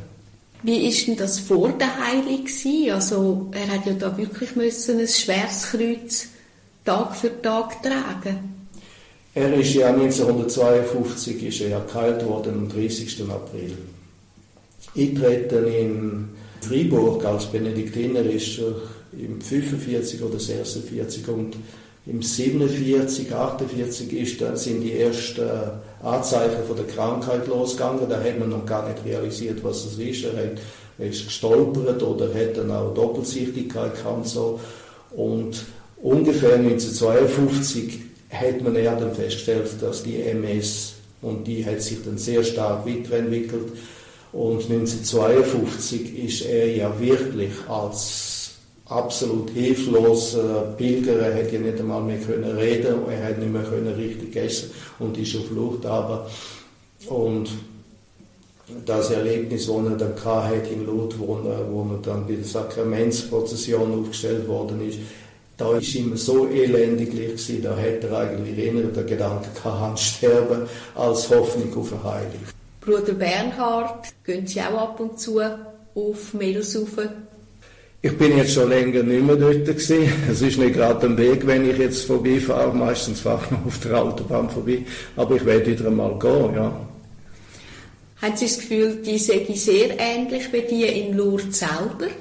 Wie 0.62 0.88
ist 0.88 1.06
denn 1.06 1.16
das 1.16 1.38
vor 1.38 1.68
der 1.72 1.94
Heilung 2.04 2.46
Also 2.92 3.50
er 3.52 3.68
hat 3.68 3.86
ja 3.86 3.92
da 3.92 4.16
wirklich 4.16 4.56
müssen 4.56 4.98
ein 4.98 5.06
schweres 5.06 5.70
Kreuz 5.70 6.28
Tag 6.86 7.16
für 7.16 7.42
Tag 7.42 7.82
tragen. 7.82 8.68
Er 9.34 9.52
ist 9.52 9.74
ja 9.74 9.88
1952 9.88 11.42
ist 11.42 11.60
er 11.60 11.80
geheilt 11.80 12.24
worden 12.24 12.54
am 12.54 12.68
30. 12.68 13.22
April. 13.28 13.76
Eintreten 14.96 15.66
in 15.66 16.28
Fribourg 16.60 17.22
als 17.24 17.46
Benediktiner 17.46 18.20
ist 18.20 18.60
im 19.12 19.40
45 19.40 20.22
oder 20.22 20.38
46 20.38 21.28
und 21.28 21.56
im 22.06 22.22
47, 22.22 23.34
48 23.34 24.12
ist, 24.12 24.40
da 24.40 24.54
sind 24.54 24.80
die 24.82 24.96
ersten 24.96 25.50
Anzeichen 26.02 26.64
von 26.66 26.76
der 26.76 26.86
Krankheit 26.86 27.48
losgegangen. 27.48 28.08
Da 28.08 28.22
hat 28.22 28.38
man 28.38 28.50
noch 28.50 28.64
gar 28.64 28.88
nicht 28.88 29.04
realisiert, 29.04 29.62
was 29.64 29.84
es 29.84 29.98
ist. 29.98 30.24
Er, 30.24 30.36
hat, 30.36 30.58
er 30.98 31.06
ist 31.08 31.26
gestolpert 31.26 32.02
oder 32.02 32.26
hat 32.32 32.56
dann 32.56 32.70
auch 32.70 32.94
Doppelsichtigkeit 32.94 33.96
gehabt. 33.96 34.28
So. 34.28 34.60
Und 35.10 35.66
ungefähr 36.02 36.54
1952 36.54 38.00
hat 38.30 38.62
man 38.62 38.76
ja 38.76 38.94
dann 38.94 39.14
festgestellt, 39.14 39.70
dass 39.80 40.02
die 40.02 40.20
MS 40.20 40.94
und 41.22 41.46
die 41.46 41.64
hat 41.64 41.80
sich 41.82 42.02
dann 42.04 42.18
sehr 42.18 42.44
stark 42.44 42.86
weiterentwickelt. 42.86 43.72
Und 44.32 44.70
1952 44.70 46.24
ist 46.24 46.42
er 46.42 46.74
ja 46.74 47.00
wirklich 47.00 47.52
als 47.68 48.50
absolut 48.86 49.50
hilflos. 49.50 50.34
Äh, 50.34 50.76
Pilger, 50.76 51.18
er 51.18 51.34
hätte 51.34 51.56
ja 51.56 51.60
nicht 51.62 51.80
einmal 51.80 52.02
mehr 52.02 52.18
können 52.18 52.56
reden, 52.56 52.96
er 53.08 53.16
hätte 53.16 53.40
nicht 53.40 53.52
mehr 53.52 53.62
können 53.62 53.94
richtig 53.94 54.36
essen 54.36 54.70
und 54.98 55.16
ist 55.18 55.36
auf 55.36 55.46
Flucht 55.46 55.86
aber 55.86 56.28
und 57.08 57.48
das 58.84 59.10
Erlebnis, 59.10 59.66
das 59.66 59.76
er 59.76 59.96
dann 59.96 60.24
hatte 60.24 60.72
in 60.72 60.86
Lourdes, 60.86 61.18
wo 61.18 61.36
er, 61.36 61.70
wo 61.70 61.82
er 61.82 61.98
dann 62.02 62.26
bei 62.26 62.34
der 62.34 62.44
Sakramentsprozession 62.44 64.00
aufgestellt 64.00 64.48
worden 64.48 64.86
ist, 64.86 64.98
da 65.56 65.78
ist 65.78 65.94
immer 65.94 66.16
so 66.16 66.48
elendig 66.48 67.10
gewesen, 67.10 67.62
da 67.62 67.76
hätte 67.76 68.08
er 68.08 68.18
eigentlich 68.18 68.58
eher 68.58 68.72
den 68.72 69.06
Gedanken 69.06 69.54
gehabt, 69.54 69.98
sterben, 69.98 70.68
als 70.94 71.30
Hoffnung 71.30 71.76
auf 71.76 71.92
eine 71.92 72.04
Heilung. 72.04 72.42
Bruder 72.80 73.14
Bernhard, 73.14 74.06
gehen 74.24 74.46
Sie 74.46 74.60
auch 74.60 74.78
ab 74.78 75.00
und 75.00 75.18
zu 75.18 75.40
auf 75.40 76.34
Mehlsufen 76.34 77.08
ich 78.06 78.16
bin 78.16 78.36
jetzt 78.36 78.52
schon 78.52 78.68
länger 78.68 79.02
nicht 79.02 79.26
mehr 79.26 79.34
dort 79.34 79.64
gewesen. 79.64 80.12
Es 80.30 80.40
ist 80.40 80.58
nicht 80.58 80.74
gerade 80.74 81.06
ein 81.06 81.18
Weg, 81.18 81.44
wenn 81.44 81.68
ich 81.68 81.76
jetzt 81.76 82.04
vorbeifahre. 82.04 82.72
Meistens 82.72 83.20
fahre 83.20 83.42
ich 83.50 83.66
auf 83.66 83.80
der 83.80 84.00
Autobahn 84.00 84.48
vorbei. 84.48 84.84
Aber 85.16 85.34
ich 85.34 85.44
werde 85.44 85.66
wieder 85.66 85.88
einmal 85.88 86.16
gehen, 86.18 86.54
ja. 86.54 86.80
Haben 88.22 88.36
Sie 88.36 88.46
das 88.46 88.58
Gefühl, 88.58 89.02
die 89.04 89.18
sei 89.18 89.44
sehr 89.54 89.98
ähnlich 89.98 90.52
wie 90.52 90.62
die 90.62 90.84
in 90.84 91.16
Lourdes 91.16 91.58
selber? 91.58 92.12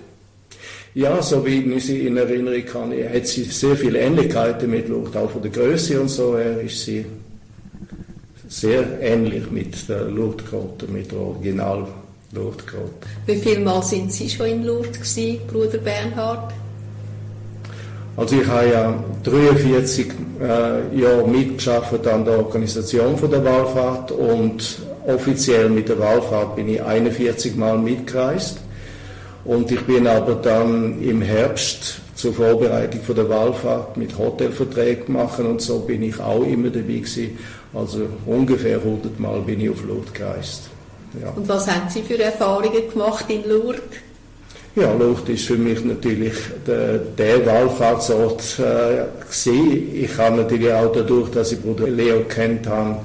Ja, 0.96 1.22
so 1.22 1.46
wie 1.46 1.60
ich 1.60 1.88
sie 1.88 2.08
in 2.08 2.16
Erinnerung 2.16 2.66
kann, 2.66 2.94
hat 2.94 3.28
sie 3.28 3.44
sehr 3.44 3.76
viele 3.76 4.00
Ähnlichkeiten 4.00 4.70
mit 4.72 4.88
Lourdes, 4.88 5.14
auch 5.18 5.30
von 5.30 5.42
der 5.42 5.52
Größe 5.52 6.00
und 6.00 6.08
so 6.08 6.38
her 6.38 6.62
ist 6.62 6.86
sie 6.86 7.06
sehr 8.48 9.02
ähnlich 9.02 9.52
mit 9.52 9.90
der 9.90 10.06
Lourdes-Grotte, 10.06 10.88
mit 10.88 11.12
der 11.12 11.20
Original 11.20 11.86
Lourdes 12.32 12.66
gehabt. 12.66 13.06
Wie 13.26 13.36
viele 13.36 13.60
Mal 13.60 13.84
sind 13.84 14.14
Sie 14.14 14.30
schon 14.30 14.46
in 14.46 14.64
Lourdes 14.64 14.94
gewesen, 14.94 15.42
Bruder 15.52 15.80
Bernhard? 15.80 16.54
Also 18.16 18.40
ich 18.40 18.48
habe 18.48 18.70
ja 18.70 19.04
43 19.24 20.08
äh, 20.40 20.98
Jahre 20.98 21.28
mitgeschafft 21.28 22.08
an 22.08 22.24
der 22.24 22.38
Organisation 22.38 23.18
von 23.18 23.30
der 23.30 23.44
Wallfahrt 23.44 24.14
und 24.14 24.80
offiziell 25.06 25.70
mit 25.70 25.90
der 25.90 26.00
Wallfahrt 26.00 26.56
bin 26.56 26.70
ich 26.70 26.82
41 26.82 27.58
Mal 27.58 27.78
mitgereist. 27.78 28.60
Und 29.46 29.72
ich 29.72 29.82
bin 29.82 30.08
aber 30.08 30.36
dann 30.36 31.02
im 31.02 31.22
Herbst 31.22 32.00
zur 32.16 32.34
Vorbereitung 32.34 33.02
von 33.02 33.16
der 33.16 33.30
Wahlfahrt 33.30 33.96
mit 33.98 34.18
Hotelverträgen 34.18 35.14
machen 35.14 35.46
und 35.46 35.62
so 35.62 35.80
bin 35.80 36.02
ich 36.02 36.20
auch 36.20 36.44
immer 36.44 36.70
dabei 36.70 36.82
gewesen. 36.82 37.38
Also 37.74 38.08
ungefähr 38.26 38.78
100 38.78 39.20
Mal 39.20 39.42
bin 39.42 39.62
ich 39.62 39.70
auf 39.70 39.84
Lourdes 39.84 40.14
gereist. 40.14 40.70
Ja. 41.22 41.30
Und 41.30 41.48
was 41.48 41.68
haben 41.68 41.90
Sie 41.90 42.02
für 42.02 42.20
Erfahrungen 42.20 42.90
gemacht 42.92 43.26
in 43.28 43.48
Lourdes? 43.48 43.82
Ja, 44.76 44.92
Lourdes 44.94 45.30
ist 45.30 45.46
für 45.46 45.58
mich 45.58 45.84
natürlich 45.86 46.34
der, 46.66 46.98
der 46.98 47.46
Wallfahrtsort 47.46 48.60
äh. 48.60 49.06
Ich 49.94 50.18
habe 50.18 50.38
natürlich 50.38 50.72
auch 50.72 50.92
dadurch, 50.92 51.30
dass 51.32 51.52
ich 51.52 51.62
Bruder 51.62 51.88
Leo 51.88 52.22
kennt 52.28 52.68
habe, 52.68 52.98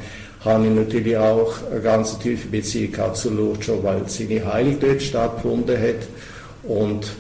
habe 0.45 0.67
ich 0.67 0.73
natürlich 0.73 1.17
auch 1.17 1.53
eine 1.71 1.81
ganz 1.81 2.19
tiefe 2.19 2.49
Beziehung 2.49 2.95
zu 3.15 3.31
Lourdes, 3.31 3.67
schon 3.67 3.83
weil 3.83 4.03
seine 4.07 4.53
Heilung 4.53 4.79
dort 4.81 5.03
stattgefunden 5.03 5.77
hat. 5.77 6.07
Und 6.63 7.13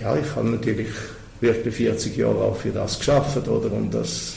ja, 0.00 0.16
ich 0.16 0.36
habe 0.36 0.48
natürlich 0.48 0.88
wirklich 1.40 1.74
40 1.74 2.16
Jahre 2.16 2.42
auch 2.44 2.56
für 2.56 2.70
das 2.70 2.98
geschafft, 2.98 3.48
oder? 3.48 3.72
Und 3.72 3.92
das 3.92 4.34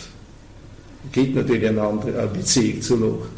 gibt 1.12 1.36
natürlich 1.36 1.68
eine 1.68 1.82
andere 1.82 2.28
Beziehung 2.28 2.82
zu 2.82 2.96
Lucht. 2.96 3.32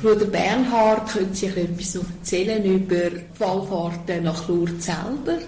Bruder 0.00 0.26
Bernhard, 0.26 1.12
können 1.12 1.34
Sie 1.34 1.46
etwas 1.46 1.94
noch 1.94 2.04
erzählen 2.18 2.64
über 2.64 3.10
die 3.10 3.40
Wallfahrten 3.40 4.24
nach 4.24 4.48
Lourdes 4.48 4.86
selber? 4.86 5.38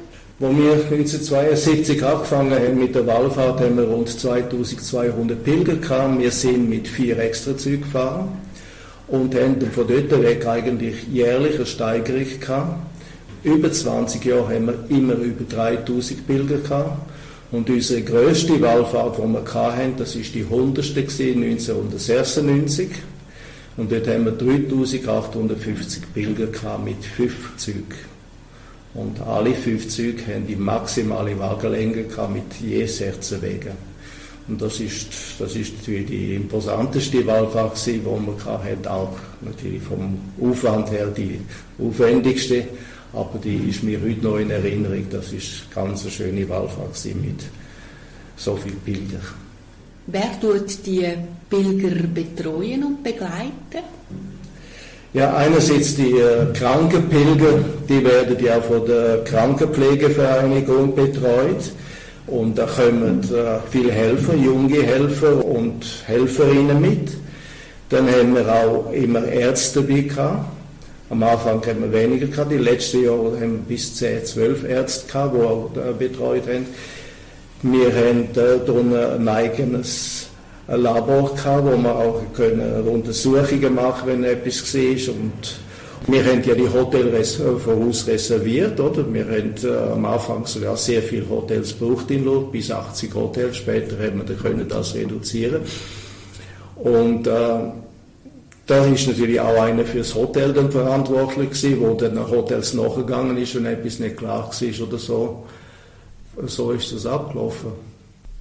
Als 0.41 0.57
wir 0.57 0.73
1972 0.73 2.05
angefangen 2.05 2.53
haben 2.53 2.79
mit 2.79 2.95
der 2.95 3.07
Wallfahrt, 3.07 3.61
haben 3.61 3.77
wir 3.77 3.85
rund 3.85 4.09
2200 4.09 5.43
Pilger 5.43 5.77
gehabt. 5.77 6.19
Wir 6.19 6.31
sind 6.33 6.69
mit 6.69 6.89
vier 6.89 7.19
Extrazügen 7.19 7.83
gefahren 7.83 8.29
und 9.09 9.35
haben 9.35 9.61
von 9.71 9.87
dort 9.87 10.23
weg 10.23 10.47
eigentlich 10.47 11.07
jährlich 11.13 11.55
eine 11.55 11.67
Steigerung 11.67 12.41
gehabt. 12.41 12.77
Über 13.45 13.73
20 13.73 14.25
Jahre 14.25 14.55
haben 14.55 14.67
wir 14.67 14.85
immer 14.89 15.15
über 15.15 15.45
3000 15.45 16.27
Pilger 16.27 16.59
gehabt. 16.59 17.11
Und 17.51 17.69
unsere 17.69 18.03
grösste 18.03 18.61
Wallfahrt, 18.61 19.19
die 19.19 19.23
wir 19.23 19.55
hatten, 19.55 19.97
das 19.99 20.17
war 20.17 20.23
die 20.23 20.43
100. 20.43 20.97
1996. 20.97 22.89
Und 23.77 23.91
dort 23.91 24.07
haben 24.07 24.25
wir 24.25 24.33
3850 24.33 26.15
Pilger 26.15 26.47
gehabt 26.47 26.85
mit 26.85 27.05
fünf 27.05 27.57
Zügen. 27.57 28.13
Und 28.95 29.21
alle 29.23 29.55
fünf 29.55 29.89
Züge 29.89 30.23
haben 30.33 30.47
die 30.47 30.57
maximale 30.57 31.39
Wagenlänge 31.39 32.05
gehabt 32.05 32.35
mit 32.35 32.45
je 32.61 32.87
16 32.87 33.43
Wegen. 33.43 33.73
Und 34.49 34.61
das 34.61 34.81
ist, 34.81 35.09
das 35.39 35.55
ist 35.57 35.79
natürlich 35.79 36.07
die 36.07 36.35
imposanteste 36.35 37.27
Wallfahrt, 37.27 37.87
die 37.87 38.05
wir 38.05 38.45
hatten, 38.45 38.87
auch 38.87 39.17
natürlich 39.41 39.83
vom 39.83 40.19
Aufwand 40.41 40.91
her 40.91 41.07
die 41.07 41.41
aufwendigste. 41.79 42.65
Aber 43.13 43.39
die 43.39 43.69
ist 43.69 43.83
mir 43.83 44.01
heute 44.01 44.23
noch 44.23 44.39
in 44.39 44.51
Erinnerung. 44.51 45.07
Das 45.11 45.33
ist 45.33 45.67
eine 45.75 45.87
ganz 45.87 46.11
schöne 46.11 46.49
Wallfahrt 46.49 46.97
mit 47.21 47.41
so 48.37 48.57
vielen 48.57 48.81
Pilgern. 48.81 49.21
Wer 50.07 50.41
tut 50.41 50.85
die 50.87 51.07
Pilger 51.49 52.07
betreuen 52.09 52.85
und 52.85 53.03
begleiten? 53.05 53.85
Ja, 55.13 55.37
einerseits 55.37 55.95
die 55.95 56.13
äh, 56.13 56.47
Krankenpilger, 56.55 57.59
die 57.87 58.03
werden 58.03 58.43
ja 58.43 58.61
von 58.63 58.87
der 58.87 59.23
Krankenpflegevereinigung 59.25 60.95
betreut. 60.95 61.71
Und 62.27 62.57
da 62.57 62.65
kommen 62.65 63.21
äh, 63.21 63.59
viele 63.71 63.93
Helfer, 63.93 64.35
junge 64.35 64.83
Helfer 64.83 65.45
und 65.45 65.85
Helferinnen 66.07 66.81
mit. 66.81 67.11
Dann 67.91 68.07
haben 68.11 68.35
wir 68.35 68.51
auch 68.51 68.91
immer 68.91 69.23
Ärzte 69.25 69.83
dabei 69.83 70.01
gehabt. 70.01 70.62
Am 71.13 71.23
Anfang 71.25 71.61
haben 71.67 71.83
wir 71.83 71.93
weniger 71.93 72.27
gehabt. 72.27 72.51
Die 72.51 72.57
letzten 72.57 73.05
Jahre 73.05 73.39
haben 73.39 73.53
wir 73.53 73.77
bis 73.77 73.97
10, 73.97 74.25
12 74.25 74.65
Ärzte 74.65 75.13
gehabt, 75.13 75.37
die 75.77 75.79
äh, 75.79 76.09
betreut 76.09 76.45
haben. 76.49 76.67
Wir 77.61 77.93
haben 77.95 78.93
äh, 78.95 79.17
ein 79.17 79.29
eigenes 79.29 80.29
Labor 80.69 81.35
gehabt, 81.35 81.67
wo 81.67 81.77
wir 81.77 81.95
auch 81.95 82.23
können 82.35 82.89
Untersuchungen 82.89 83.75
machen 83.75 84.07
wenn 84.07 84.25
etwas 84.25 84.75
war. 84.75 85.15
Und 85.15 85.61
wir 86.07 86.25
haben 86.25 86.43
ja 86.45 86.55
die 86.55 86.73
Hotels 86.73 87.43
voraus 87.63 88.07
reserviert, 88.07 88.81
oder? 88.81 89.05
Wir 89.13 89.27
haben 89.27 89.55
äh, 89.65 89.93
am 89.93 90.07
Anfang 90.07 90.47
sogar 90.47 90.79
sehr 90.79 91.03
viele 91.03 91.29
Hotels 91.29 91.79
gebraucht 91.79 92.11
in 92.11 92.25
Lourdes, 92.25 92.53
bis 92.53 92.71
80 92.71 93.15
Hotels. 93.15 93.59
Später 93.59 94.03
haben 94.03 94.27
wir 94.27 94.35
können 94.35 94.67
das 94.67 94.95
reduzieren. 94.95 95.61
Und 96.77 97.27
äh, 97.27 97.59
da 98.67 98.85
ist 98.87 99.09
natürlich 99.09 99.41
auch 99.41 99.61
einer 99.61 99.85
für 99.85 99.99
das 99.99 100.15
Hotel 100.15 100.53
dann 100.53 100.71
verantwortlich 100.71 101.51
gewesen, 101.51 101.81
wo 101.81 101.95
dann 101.95 102.15
nach 102.15 102.31
Hotels 102.31 102.75
nachgegangen 102.75 103.37
ist, 103.37 103.55
wenn 103.55 103.67
etwas 103.67 103.99
nicht 103.99 104.17
klar 104.17 104.49
war 104.49 104.87
oder 104.87 104.99
so. 104.99 105.45
So 106.47 106.71
ist 106.71 106.93
das 106.93 107.05
abgelaufen. 107.05 107.73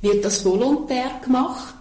Wird 0.01 0.23
das 0.23 0.45
volontär 0.45 1.11
gemacht? 1.23 1.75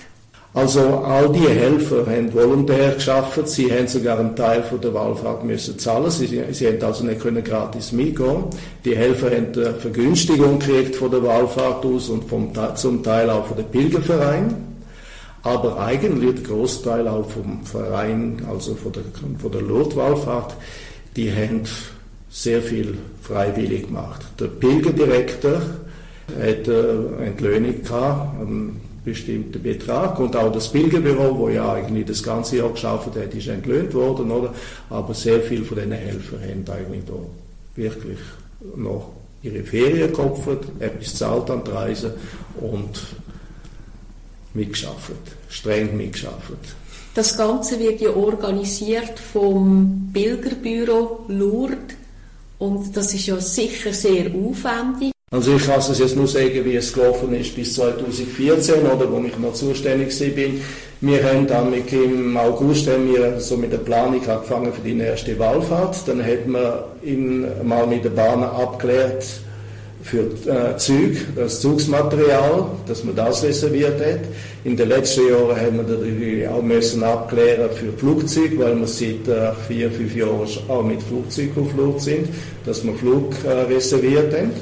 Also 0.53 0.81
all 0.81 1.31
die 1.31 1.46
Helfer 1.46 2.05
haben 2.07 2.35
volontär 2.35 2.94
geschafft. 2.94 3.46
Sie 3.46 3.70
haben 3.72 3.87
sogar 3.87 4.18
einen 4.18 4.35
Teil 4.35 4.64
von 4.64 4.81
der 4.81 4.92
Wahlfahrt 4.92 5.44
müssen 5.44 5.79
zahlen. 5.79 6.11
Sie, 6.11 6.26
sie 6.50 6.66
haben 6.66 6.83
also 6.83 7.05
nicht 7.05 7.20
können 7.20 7.44
gratis 7.44 7.92
mitgehen. 7.92 8.46
Die 8.85 8.96
Helfer 8.96 9.31
haben 9.31 9.53
eine 9.55 9.74
Vergünstigung 9.74 10.59
gekriegt 10.59 10.96
von 10.96 11.11
der 11.12 11.22
Wahlfahrt 11.22 11.85
aus 11.87 12.09
und 12.09 12.29
vom, 12.29 12.50
zum 12.74 13.03
Teil 13.03 13.31
auch 13.31 13.46
von 13.46 13.59
der 13.59 13.64
Pilgerverein. 13.64 14.69
Aber 15.42 15.81
eigentlich 15.81 16.35
der 16.35 16.44
Großteil 16.44 17.09
auch 17.09 17.29
vom 17.29 17.64
Verein, 17.64 18.42
also 18.48 18.74
von 18.74 18.92
der, 18.92 19.03
von 19.38 19.50
der 19.50 19.62
Lourdeswallfahrt, 19.62 20.55
die 21.16 21.33
haben 21.33 21.62
sehr 22.29 22.62
viel 22.62 22.96
freiwillig 23.22 23.87
gemacht. 23.87 24.22
Der 24.38 24.46
Pilgerdirektor 24.46 25.61
hat 26.38 26.68
eine 26.68 27.26
Entlöhnung 27.26 27.83
gehabt, 27.83 28.40
einen 28.40 28.81
bestimmten 29.05 29.62
Betrag 29.62 30.18
und 30.20 30.37
auch 30.37 30.53
das 30.53 30.70
Pilgerbüro, 30.70 31.37
wo 31.38 31.48
ja 31.48 31.72
eigentlich 31.72 32.07
das 32.07 32.22
ganze 32.22 32.59
Jahr 32.59 32.70
geschafft 32.70 33.16
hat, 33.16 33.35
ist 33.35 33.48
entlöhnt 33.48 33.94
worden, 33.94 34.31
oder? 34.31 34.55
Aber 34.90 35.14
sehr 35.14 35.40
viele 35.40 35.64
von 35.64 35.79
diesen 35.79 35.92
Helfern 35.92 36.40
haben 36.42 36.64
eigentlich 36.68 37.05
da 37.07 37.14
wirklich 37.76 38.18
noch 38.76 39.11
ihre 39.42 39.64
Ferien 39.64 40.12
geopfert, 40.12 40.64
etwas 40.81 41.14
zahlt 41.14 41.50
an 41.50 41.64
die 41.64 41.70
Reise 41.70 42.14
und 42.61 43.00
mitgeschafft, 44.54 45.12
streng 45.48 45.96
mitgeschafft. 45.96 46.76
Das 47.14 47.36
Ganze 47.36 47.78
wird 47.78 48.00
ja 48.00 48.10
organisiert 48.10 49.18
vom 49.18 50.10
Pilgerbüro 50.12 51.24
Lourdes 51.28 51.96
und 52.58 52.96
das 52.96 53.12
ist 53.14 53.26
ja 53.26 53.40
sicher 53.40 53.92
sehr 53.92 54.26
aufwendig. 54.34 55.12
Also 55.33 55.54
ich 55.54 55.64
kann 55.64 55.79
es 55.79 55.96
jetzt 55.96 56.16
nur 56.16 56.27
sagen, 56.27 56.64
wie 56.64 56.75
es 56.75 56.92
gelaufen 56.92 57.33
ist 57.35 57.54
bis 57.54 57.75
2014 57.75 58.83
oder 58.85 59.10
wo 59.10 59.22
ich 59.25 59.38
noch 59.38 59.54
zuständig 59.54 60.18
bin. 60.35 60.60
Wir 61.00 61.22
haben 61.25 61.46
dann 61.46 61.70
mit 61.70 61.92
im 61.92 62.37
August 62.37 62.88
haben 62.88 63.14
wir 63.14 63.40
so 63.40 63.56
mit 63.56 63.72
der 63.72 63.79
Planung 63.79 64.27
angefangen 64.29 64.72
für 64.72 64.81
die 64.81 64.98
erste 64.98 65.38
Wahlfahrt. 65.38 65.96
Dann 66.06 66.25
hat 66.25 66.46
man 66.48 66.72
ihn 67.02 67.46
mal 67.62 67.87
mit 67.87 68.04
der 68.04 68.10
Bahn 68.10 68.42
abgeklärt, 68.42 69.25
für 70.03 70.31
äh, 70.46 70.77
Züge, 70.77 71.19
das 71.37 71.61
Zugsmaterial, 71.61 72.67
dass 72.87 73.05
man 73.05 73.15
das 73.15 73.42
reserviert 73.42 74.01
hat. 74.01 74.21
In 74.65 74.77
den 74.77 74.88
letzten 74.88 75.29
Jahren 75.29 75.57
haben 75.57 75.77
wir 75.77 75.96
natürlich 75.96 76.48
auch 76.48 76.63
müssen 76.63 77.03
abklären 77.03 77.71
für 77.71 77.92
Flugzeuge, 77.92 78.59
weil 78.59 78.79
wir 78.79 78.87
seit 78.87 79.29
äh, 79.29 79.53
vier, 79.69 79.90
fünf 79.90 80.15
Jahren 80.15 80.48
auch 80.69 80.83
mit 80.83 81.03
Flugzeugen 81.03 81.63
auf 81.63 81.71
Flucht 81.73 82.01
sind, 82.01 82.29
dass 82.65 82.85
wir 82.85 82.94
Flug 82.94 83.35
äh, 83.44 83.51
reserviert 83.73 84.33
haben. 84.35 84.53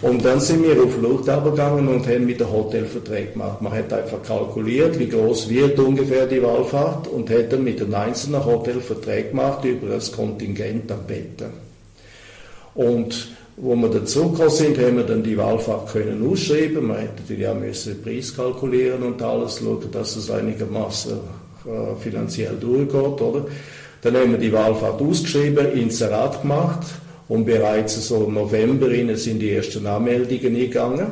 Und 0.00 0.24
dann 0.24 0.40
sind 0.40 0.62
wir 0.62 0.80
auf 0.80 0.94
Flucht 0.94 1.24
gegangen 1.24 1.88
und 1.88 2.06
haben 2.06 2.24
mit 2.24 2.38
der 2.38 2.52
Hotelverträge 2.52 3.32
gemacht. 3.32 3.60
Man 3.60 3.72
hat 3.72 3.92
einfach 3.92 4.22
kalkuliert, 4.22 4.96
wie 4.98 5.08
groß 5.08 5.48
wird 5.48 5.76
ungefähr 5.78 6.26
die 6.26 6.40
Wallfahrt 6.40 7.08
und 7.08 7.28
hat 7.30 7.52
dann 7.52 7.64
mit 7.64 7.80
den 7.80 7.92
einzelnen 7.92 8.44
Hotelverträgen 8.44 9.30
gemacht 9.30 9.64
über 9.64 9.88
das 9.94 10.12
Kontingent 10.12 10.92
am 10.92 11.04
Betten. 11.04 11.52
Und 12.74 13.28
wo 13.60 13.74
wir 13.74 13.88
dann 13.88 14.06
zurückgekommen 14.06 14.50
sind, 14.50 14.78
haben 14.78 14.96
wir 14.96 15.04
dann 15.04 15.22
die 15.22 15.36
Wahlfahrt 15.36 15.92
können 15.92 16.26
ausschreiben. 16.30 16.86
Man 16.86 16.98
hätte 16.98 17.50
auch 17.50 17.54
müssen 17.54 17.94
den 17.94 18.02
Preis 18.02 18.34
kalkulieren 18.34 19.02
und 19.02 19.20
alles, 19.20 19.58
schauen, 19.58 19.90
dass 19.90 20.16
es 20.16 20.30
einigermaßen 20.30 21.12
äh, 21.12 22.00
finanziell 22.00 22.56
durchgeht, 22.56 23.20
oder? 23.20 23.46
Dann 24.02 24.16
haben 24.16 24.30
wir 24.32 24.38
die 24.38 24.52
Wahlfahrt 24.52 25.02
ausgeschrieben, 25.02 25.72
Inserat 25.72 26.40
gemacht 26.42 26.86
und 27.28 27.44
bereits 27.44 28.06
so 28.06 28.24
im 28.24 28.34
November 28.34 28.88
sind 29.16 29.40
die 29.40 29.50
ersten 29.50 29.86
Anmeldungen 29.86 30.54
eingegangen. 30.54 31.06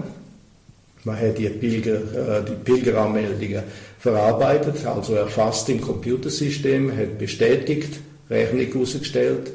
Man 1.03 1.19
hat 1.19 1.39
die, 1.39 1.49
Pilger, 1.49 1.97
äh, 1.97 2.45
die 2.45 2.65
Pilgeranmeldungen 2.65 3.63
verarbeitet, 3.99 4.87
also 4.87 5.15
erfasst 5.15 5.69
im 5.69 5.81
Computersystem, 5.81 6.97
hat 6.97 7.19
bestätigt, 7.19 7.99
Rechnung 8.31 8.83
ausgestellt, 8.83 9.51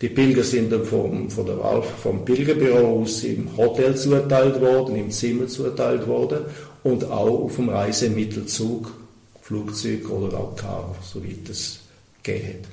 die 0.00 0.10
Pilger 0.10 0.44
sind 0.44 0.70
dann 0.70 0.84
vom, 0.84 1.30
von 1.30 1.46
der 1.46 1.58
Wahl, 1.58 1.82
vom 1.82 2.24
Pilgerbüro 2.24 3.02
aus 3.02 3.24
im 3.24 3.56
Hotel 3.56 3.96
zugeteilt 3.96 4.60
worden, 4.60 4.96
im 4.96 5.10
Zimmer 5.10 5.46
zugeteilt 5.46 6.06
worden 6.06 6.40
und 6.82 7.04
auch 7.04 7.44
auf 7.44 7.56
dem 7.56 7.70
Reisemittelzug, 7.70 8.92
Flugzeug 9.40 10.10
oder 10.10 10.38
auch 10.38 10.54
Car, 10.56 10.94
soweit 11.02 11.48
es 11.48 11.80
geht. 12.22 12.64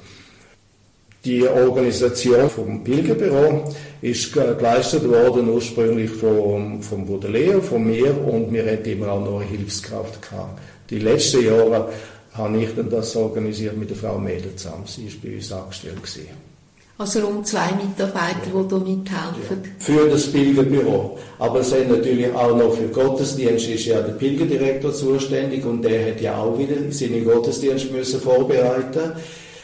Die 1.24 1.48
Organisation 1.48 2.50
vom 2.50 2.84
Pilgerbüro 2.84 3.74
ist 4.02 4.34
geleistet 4.34 5.08
worden 5.08 5.48
ursprünglich 5.48 6.12
vom, 6.12 6.82
vom 6.82 7.06
Baudelaire, 7.06 7.62
von 7.62 7.86
mir 7.86 8.18
und 8.28 8.52
wir 8.52 8.70
hatten 8.70 8.90
immer 8.90 9.14
auch 9.14 9.24
noch 9.24 9.40
eine 9.40 9.50
Hilfskraft 9.50 10.22
gehabt. 10.22 10.60
Die 10.90 11.00
letzten 11.00 11.46
Jahre 11.46 11.90
habe 12.34 12.58
ich 12.58 12.76
dann 12.76 12.90
das 12.90 13.16
organisiert 13.16 13.78
mit 13.78 13.90
der 13.90 13.96
Frau 13.96 14.18
Mädel 14.18 14.54
zusammen. 14.58 14.84
Sie 14.86 15.06
ist 15.06 15.22
bei 15.22 15.36
uns 15.36 15.50
angestellt 15.54 16.04
gewesen. 16.04 16.53
Also 16.98 17.22
rund 17.22 17.48
zwei 17.48 17.72
Mitarbeiter, 17.72 18.38
die 18.46 18.52
hier 18.52 18.80
mithelfen. 18.80 19.64
Ja, 19.64 19.70
für 19.80 20.10
das 20.10 20.32
Pilgerbüro. 20.32 21.18
Aber 21.40 21.62
es 21.62 21.72
sind 21.72 21.90
natürlich 21.90 22.32
auch 22.34 22.56
noch 22.56 22.76
für 22.76 22.88
Gottesdienst 22.88 23.68
ist 23.68 23.86
ja 23.86 24.00
der 24.02 24.14
Pilgerdirektor 24.14 24.94
zuständig 24.94 25.66
und 25.66 25.82
der 25.82 26.12
hat 26.12 26.22
ja 26.22 26.38
auch 26.38 26.58
wieder 26.58 26.76
seine 26.92 27.22
Gottesdienst 27.22 27.92
müssen 27.92 28.22
vorbereiten 28.22 29.14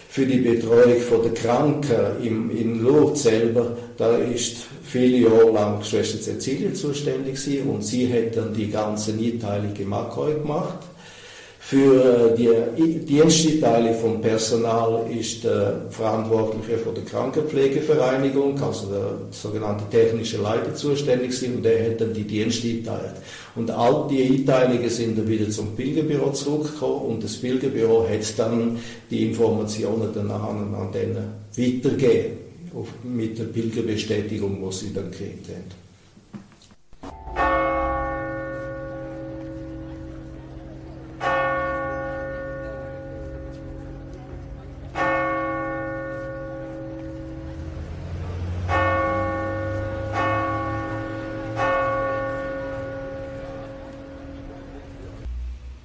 für 0.09 0.25
die 0.25 0.39
Betreuung 0.39 0.99
von 0.99 1.21
der 1.21 1.33
Kranken 1.35 2.23
im, 2.23 2.49
in 2.49 2.83
Lourdes 2.83 3.23
selber, 3.23 3.77
da 3.95 4.17
ist 4.17 4.57
viele 4.83 5.29
Jahre 5.29 5.51
lang 5.51 5.83
Schwester 5.83 6.19
Cecilie 6.19 6.73
zuständig 6.73 7.35
gewesen 7.35 7.69
und 7.69 7.83
sie 7.83 8.11
hat 8.11 8.35
dann 8.35 8.51
die 8.51 8.71
ganze 8.71 9.11
Einteilung 9.11 9.75
im 9.77 9.93
Akkord 9.93 10.41
gemacht. 10.41 10.79
Für 11.69 12.35
die 12.35 13.05
Dienstteile 13.05 13.93
vom 13.93 14.19
Personal 14.21 15.05
ist 15.11 15.43
der 15.43 15.81
Verantwortliche 15.91 16.79
von 16.79 16.95
der 16.95 17.03
Krankenpflegevereinigung, 17.03 18.59
also 18.59 18.87
der 18.87 19.19
sogenannte 19.29 19.83
technische 19.91 20.41
Leiter 20.41 20.73
zuständig 20.73 21.31
und 21.43 21.61
der 21.61 21.91
hat 21.91 22.01
dann 22.01 22.11
die 22.11 22.23
Dienste. 22.23 22.81
Und 23.55 23.69
all 23.69 24.07
die 24.09 24.23
Einteilungen 24.23 24.89
sind 24.89 25.15
dann 25.15 25.27
wieder 25.27 25.47
zum 25.51 25.75
Pilgerbüro 25.75 26.31
zurückgekommen 26.31 27.01
und 27.05 27.23
das 27.23 27.35
Pilgerbüro 27.35 28.03
hat 28.09 28.39
dann 28.39 28.79
die 29.11 29.27
Informationen 29.27 30.09
dann 30.11 30.31
an, 30.31 30.73
an 30.73 30.91
denen 30.91 31.17
weitergegeben, 31.55 32.37
mit 33.03 33.37
der 33.37 33.43
Pilgerbestätigung, 33.43 34.57
die 34.59 34.75
sie 34.75 34.91
dann 34.91 35.11
gekriegt 35.11 35.47
haben. 35.49 35.88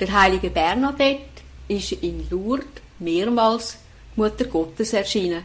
Der 0.04 0.20
heilige 0.20 0.50
Bernadette 0.50 1.40
ist 1.66 1.92
in 1.92 2.28
Lourdes 2.28 2.82
mehrmals 2.98 3.78
Mutter 4.16 4.44
Gottes 4.44 4.92
erschienen. 4.92 5.44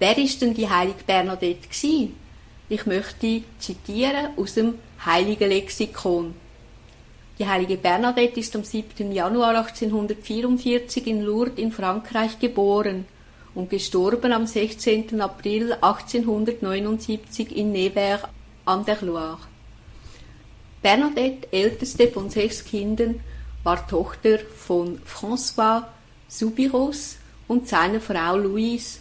Wer 0.00 0.18
ist 0.18 0.42
denn 0.42 0.52
die 0.52 0.68
heilige 0.68 1.04
Bernadette 1.06 1.68
gewesen? 1.68 2.16
Ich 2.68 2.84
möchte 2.86 3.42
zitieren 3.60 4.30
aus 4.36 4.54
dem 4.54 4.80
Heiligen 5.06 5.48
Lexikon. 5.48 6.34
Die 7.38 7.46
heilige 7.46 7.76
Bernadette 7.76 8.40
ist 8.40 8.56
am 8.56 8.64
7. 8.64 9.12
Januar 9.12 9.50
1844 9.50 11.06
in 11.06 11.22
Lourdes 11.22 11.58
in 11.58 11.70
Frankreich 11.70 12.40
geboren 12.40 13.04
und 13.54 13.70
gestorben 13.70 14.32
am 14.32 14.44
16. 14.44 15.20
April 15.20 15.74
1879 15.74 17.56
in 17.56 17.70
Nevers 17.70 18.22
an 18.64 18.84
der 18.84 19.00
Loire. 19.02 19.38
Bernadette, 20.82 21.46
älteste 21.52 22.08
von 22.08 22.28
sechs 22.28 22.64
Kindern, 22.64 23.20
war 23.64 23.86
Tochter 23.86 24.38
von 24.56 25.00
François 25.02 25.84
Subiros 26.28 27.16
und 27.48 27.68
seiner 27.68 28.00
Frau 28.00 28.36
Louise, 28.36 28.98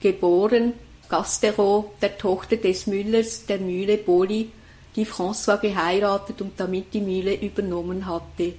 geboren 0.00 0.74
Gasteron, 1.08 1.84
der 2.00 2.16
Tochter 2.18 2.56
des 2.56 2.86
Müllers 2.86 3.46
der 3.46 3.58
Mühle 3.58 3.98
Boli, 3.98 4.50
die 4.96 5.06
François 5.06 5.58
geheiratet 5.58 6.40
und 6.40 6.58
damit 6.58 6.92
die 6.92 7.00
Mühle 7.00 7.34
übernommen 7.34 8.06
hatte. 8.06 8.54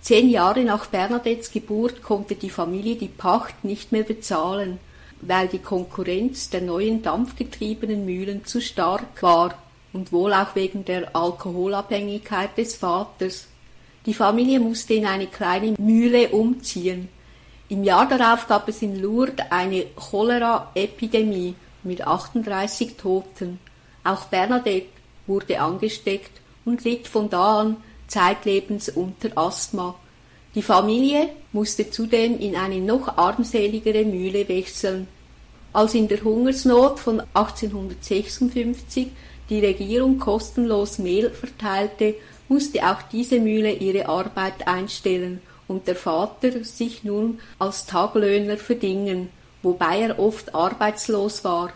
Zehn 0.00 0.28
Jahre 0.28 0.64
nach 0.64 0.86
Bernadettes 0.86 1.50
Geburt 1.50 2.02
konnte 2.02 2.34
die 2.34 2.50
Familie 2.50 2.96
die 2.96 3.08
Pacht 3.08 3.64
nicht 3.64 3.90
mehr 3.90 4.02
bezahlen, 4.02 4.78
weil 5.20 5.48
die 5.48 5.58
Konkurrenz 5.58 6.50
der 6.50 6.60
neuen 6.60 7.02
dampfgetriebenen 7.02 8.04
Mühlen 8.04 8.44
zu 8.44 8.60
stark 8.60 9.22
war 9.22 9.54
und 9.92 10.12
wohl 10.12 10.32
auch 10.32 10.54
wegen 10.54 10.84
der 10.84 11.16
Alkoholabhängigkeit 11.16 12.56
des 12.58 12.76
Vaters. 12.76 13.48
Die 14.06 14.14
Familie 14.14 14.60
musste 14.60 14.94
in 14.94 15.06
eine 15.06 15.26
kleine 15.26 15.74
Mühle 15.78 16.28
umziehen. 16.28 17.08
Im 17.68 17.84
Jahr 17.84 18.06
darauf 18.06 18.46
gab 18.46 18.68
es 18.68 18.82
in 18.82 19.00
Lourdes 19.00 19.46
eine 19.48 19.86
Cholera-Epidemie 19.96 21.54
mit 21.82 22.06
38 22.06 22.96
Toten. 22.96 23.58
Auch 24.04 24.26
Bernadette 24.26 24.88
wurde 25.26 25.60
angesteckt 25.60 26.42
und 26.66 26.84
litt 26.84 27.08
von 27.08 27.30
da 27.30 27.60
an 27.60 27.76
zeitlebens 28.06 28.90
unter 28.90 29.36
Asthma. 29.36 29.94
Die 30.54 30.62
Familie 30.62 31.30
musste 31.52 31.90
zudem 31.90 32.38
in 32.38 32.54
eine 32.56 32.80
noch 32.80 33.16
armseligere 33.16 34.04
Mühle 34.04 34.46
wechseln. 34.48 35.08
Als 35.72 35.94
in 35.94 36.06
der 36.08 36.22
Hungersnot 36.22 37.00
von 37.00 37.20
1856 37.32 39.08
die 39.50 39.60
Regierung 39.60 40.18
kostenlos 40.18 40.98
Mehl 40.98 41.30
verteilte, 41.30 42.14
musste 42.48 42.86
auch 42.88 43.02
diese 43.10 43.40
Mühle 43.40 43.72
ihre 43.72 44.08
Arbeit 44.08 44.66
einstellen 44.66 45.40
und 45.66 45.86
der 45.86 45.96
Vater 45.96 46.64
sich 46.64 47.04
nun 47.04 47.38
als 47.58 47.86
Taglöhner 47.86 48.56
verdingen, 48.56 49.30
wobei 49.62 50.00
er 50.00 50.18
oft 50.18 50.54
arbeitslos 50.54 51.44
war. 51.44 51.72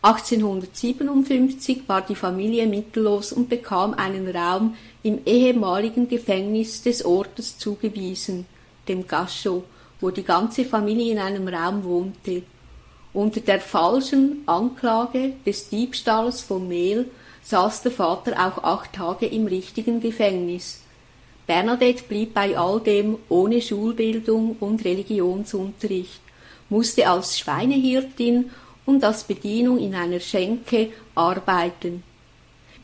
1857 0.00 1.88
war 1.88 2.02
die 2.02 2.14
Familie 2.14 2.66
mittellos 2.66 3.32
und 3.32 3.48
bekam 3.48 3.94
einen 3.94 4.28
Raum 4.28 4.76
im 5.02 5.20
ehemaligen 5.26 6.08
Gefängnis 6.08 6.82
des 6.82 7.04
Ortes 7.04 7.58
zugewiesen, 7.58 8.46
dem 8.86 9.06
Gascho, 9.06 9.64
wo 10.00 10.10
die 10.10 10.22
ganze 10.22 10.64
Familie 10.64 11.12
in 11.12 11.18
einem 11.18 11.48
Raum 11.48 11.82
wohnte. 11.82 12.42
Unter 13.12 13.40
der 13.40 13.60
falschen 13.60 14.42
Anklage 14.46 15.32
des 15.44 15.68
Diebstahls 15.68 16.42
von 16.42 16.68
Mehl 16.68 17.10
saß 17.48 17.80
der 17.80 17.92
Vater 17.92 18.32
auch 18.34 18.62
acht 18.62 18.92
Tage 18.92 19.24
im 19.24 19.46
richtigen 19.46 20.00
Gefängnis. 20.00 20.82
Bernadette 21.46 22.04
blieb 22.04 22.34
bei 22.34 22.58
all 22.58 22.78
dem 22.78 23.16
ohne 23.30 23.62
Schulbildung 23.62 24.56
und 24.60 24.84
Religionsunterricht, 24.84 26.20
musste 26.68 27.08
als 27.08 27.38
Schweinehirtin 27.38 28.50
und 28.84 29.02
als 29.02 29.24
Bedienung 29.24 29.78
in 29.78 29.94
einer 29.94 30.20
Schenke 30.20 30.90
arbeiten. 31.14 32.02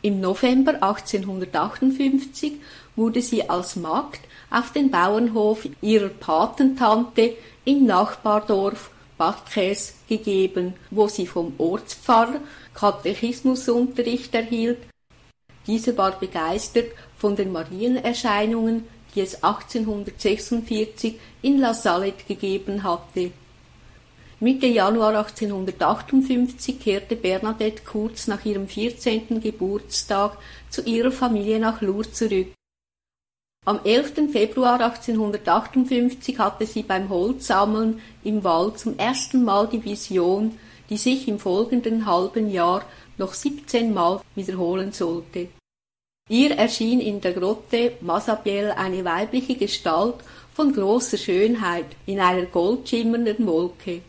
Im 0.00 0.20
November 0.20 0.82
1858 0.82 2.54
wurde 2.96 3.20
sie 3.20 3.46
als 3.46 3.76
Magd 3.76 4.20
auf 4.50 4.72
den 4.72 4.90
Bauernhof 4.90 5.68
ihrer 5.82 6.08
Patentante 6.08 7.34
im 7.66 7.84
Nachbardorf 7.84 8.90
Bachkäs 9.18 9.94
gegeben, 10.08 10.74
wo 10.90 11.06
sie 11.06 11.26
vom 11.26 11.52
Ortspfarrer 11.58 12.40
Katechismusunterricht 12.74 14.34
erhielt. 14.34 14.78
Dieser 15.66 15.96
war 15.96 16.18
begeistert 16.18 16.92
von 17.16 17.36
den 17.36 17.52
Marienerscheinungen, 17.52 18.84
die 19.14 19.20
es 19.20 19.42
1846 19.42 21.18
in 21.42 21.58
La 21.58 21.72
Salette 21.72 22.24
gegeben 22.26 22.82
hatte. 22.82 23.30
Mitte 24.40 24.66
Januar 24.66 25.16
1858 25.16 26.78
kehrte 26.78 27.16
Bernadette 27.16 27.82
kurz 27.84 28.26
nach 28.26 28.44
ihrem 28.44 28.68
14. 28.68 29.40
Geburtstag 29.40 30.36
zu 30.68 30.82
ihrer 30.82 31.12
Familie 31.12 31.58
nach 31.60 31.80
Lourdes 31.80 32.12
zurück. 32.14 32.48
Am 33.64 33.80
11. 33.82 34.30
Februar 34.30 34.78
1858 34.80 36.38
hatte 36.38 36.66
sie 36.66 36.82
beim 36.82 37.08
Holzsammeln 37.08 38.02
im 38.22 38.44
Wald 38.44 38.78
zum 38.78 38.98
ersten 38.98 39.42
Mal 39.44 39.68
die 39.68 39.82
Vision, 39.82 40.58
die 40.90 40.96
sich 40.96 41.28
im 41.28 41.38
folgenden 41.38 42.06
halben 42.06 42.50
Jahr 42.50 42.84
noch 43.18 43.34
17 43.34 43.92
Mal 43.92 44.20
wiederholen 44.34 44.92
sollte. 44.92 45.48
Ihr 46.28 46.56
erschien 46.56 47.00
in 47.00 47.20
der 47.20 47.32
Grotte 47.32 47.92
Masabiel 48.00 48.70
eine 48.70 49.04
weibliche 49.04 49.56
Gestalt 49.56 50.16
von 50.54 50.72
großer 50.72 51.18
Schönheit 51.18 51.86
in 52.06 52.18
einer 52.20 52.46
goldschimmernden 52.46 53.46
Wolke. 53.46 54.00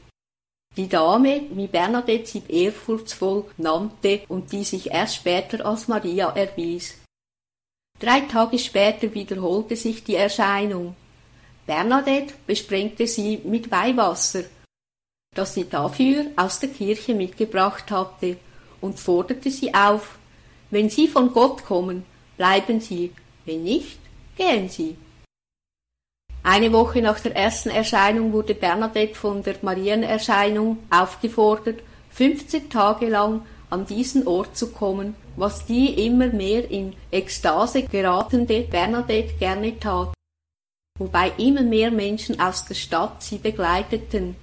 Die 0.78 0.88
Dame, 0.88 1.42
wie 1.52 1.68
Bernadette 1.68 2.26
sie 2.26 2.44
ehrfurchtsvoll 2.48 3.46
nannte 3.58 4.22
und 4.28 4.52
die 4.52 4.64
sich 4.64 4.92
erst 4.92 5.16
später 5.16 5.66
als 5.66 5.88
Maria 5.88 6.30
erwies. 6.30 6.96
Drei 8.00 8.22
Tage 8.22 8.60
später 8.60 9.14
wiederholte 9.14 9.76
sich 9.76 10.04
die 10.04 10.16
Erscheinung. 10.16 10.96
Bernadette 11.66 12.34
besprengte 12.46 13.08
sie 13.08 13.40
mit 13.44 13.72
Weihwasser 13.72 14.44
das 15.36 15.54
sie 15.54 15.70
dafür 15.70 16.26
aus 16.36 16.60
der 16.60 16.70
Kirche 16.70 17.14
mitgebracht 17.14 17.92
hatte, 17.92 18.38
und 18.82 19.00
forderte 19.00 19.50
sie 19.52 19.74
auf, 19.74 20.18
wenn 20.72 20.90
Sie 20.90 21.08
von 21.08 21.32
Gott 21.34 21.64
kommen, 21.64 22.06
bleiben 22.38 22.80
Sie, 22.82 23.12
wenn 23.46 23.64
nicht, 23.64 24.00
gehen 24.36 24.70
Sie. 24.70 24.98
Eine 26.44 26.72
Woche 26.72 27.02
nach 27.02 27.20
der 27.20 27.36
ersten 27.36 27.70
Erscheinung 27.70 28.32
wurde 28.32 28.54
Bernadette 28.54 29.16
von 29.16 29.42
der 29.42 29.56
Marienerscheinung 29.62 30.78
aufgefordert, 30.90 31.82
15 32.12 32.70
Tage 32.70 33.10
lang 33.10 33.46
an 33.70 33.86
diesen 33.86 34.28
Ort 34.28 34.56
zu 34.56 34.72
kommen, 34.72 35.16
was 35.36 35.66
die 35.66 36.06
immer 36.06 36.28
mehr 36.28 36.70
in 36.70 36.94
Ekstase 37.12 37.84
geratende 37.84 38.62
Bernadette 38.62 39.34
gerne 39.36 39.80
tat, 39.80 40.14
wobei 41.00 41.32
immer 41.38 41.64
mehr 41.64 41.90
Menschen 41.90 42.40
aus 42.40 42.66
der 42.66 42.76
Stadt 42.76 43.24
sie 43.24 43.38
begleiteten, 43.38 44.36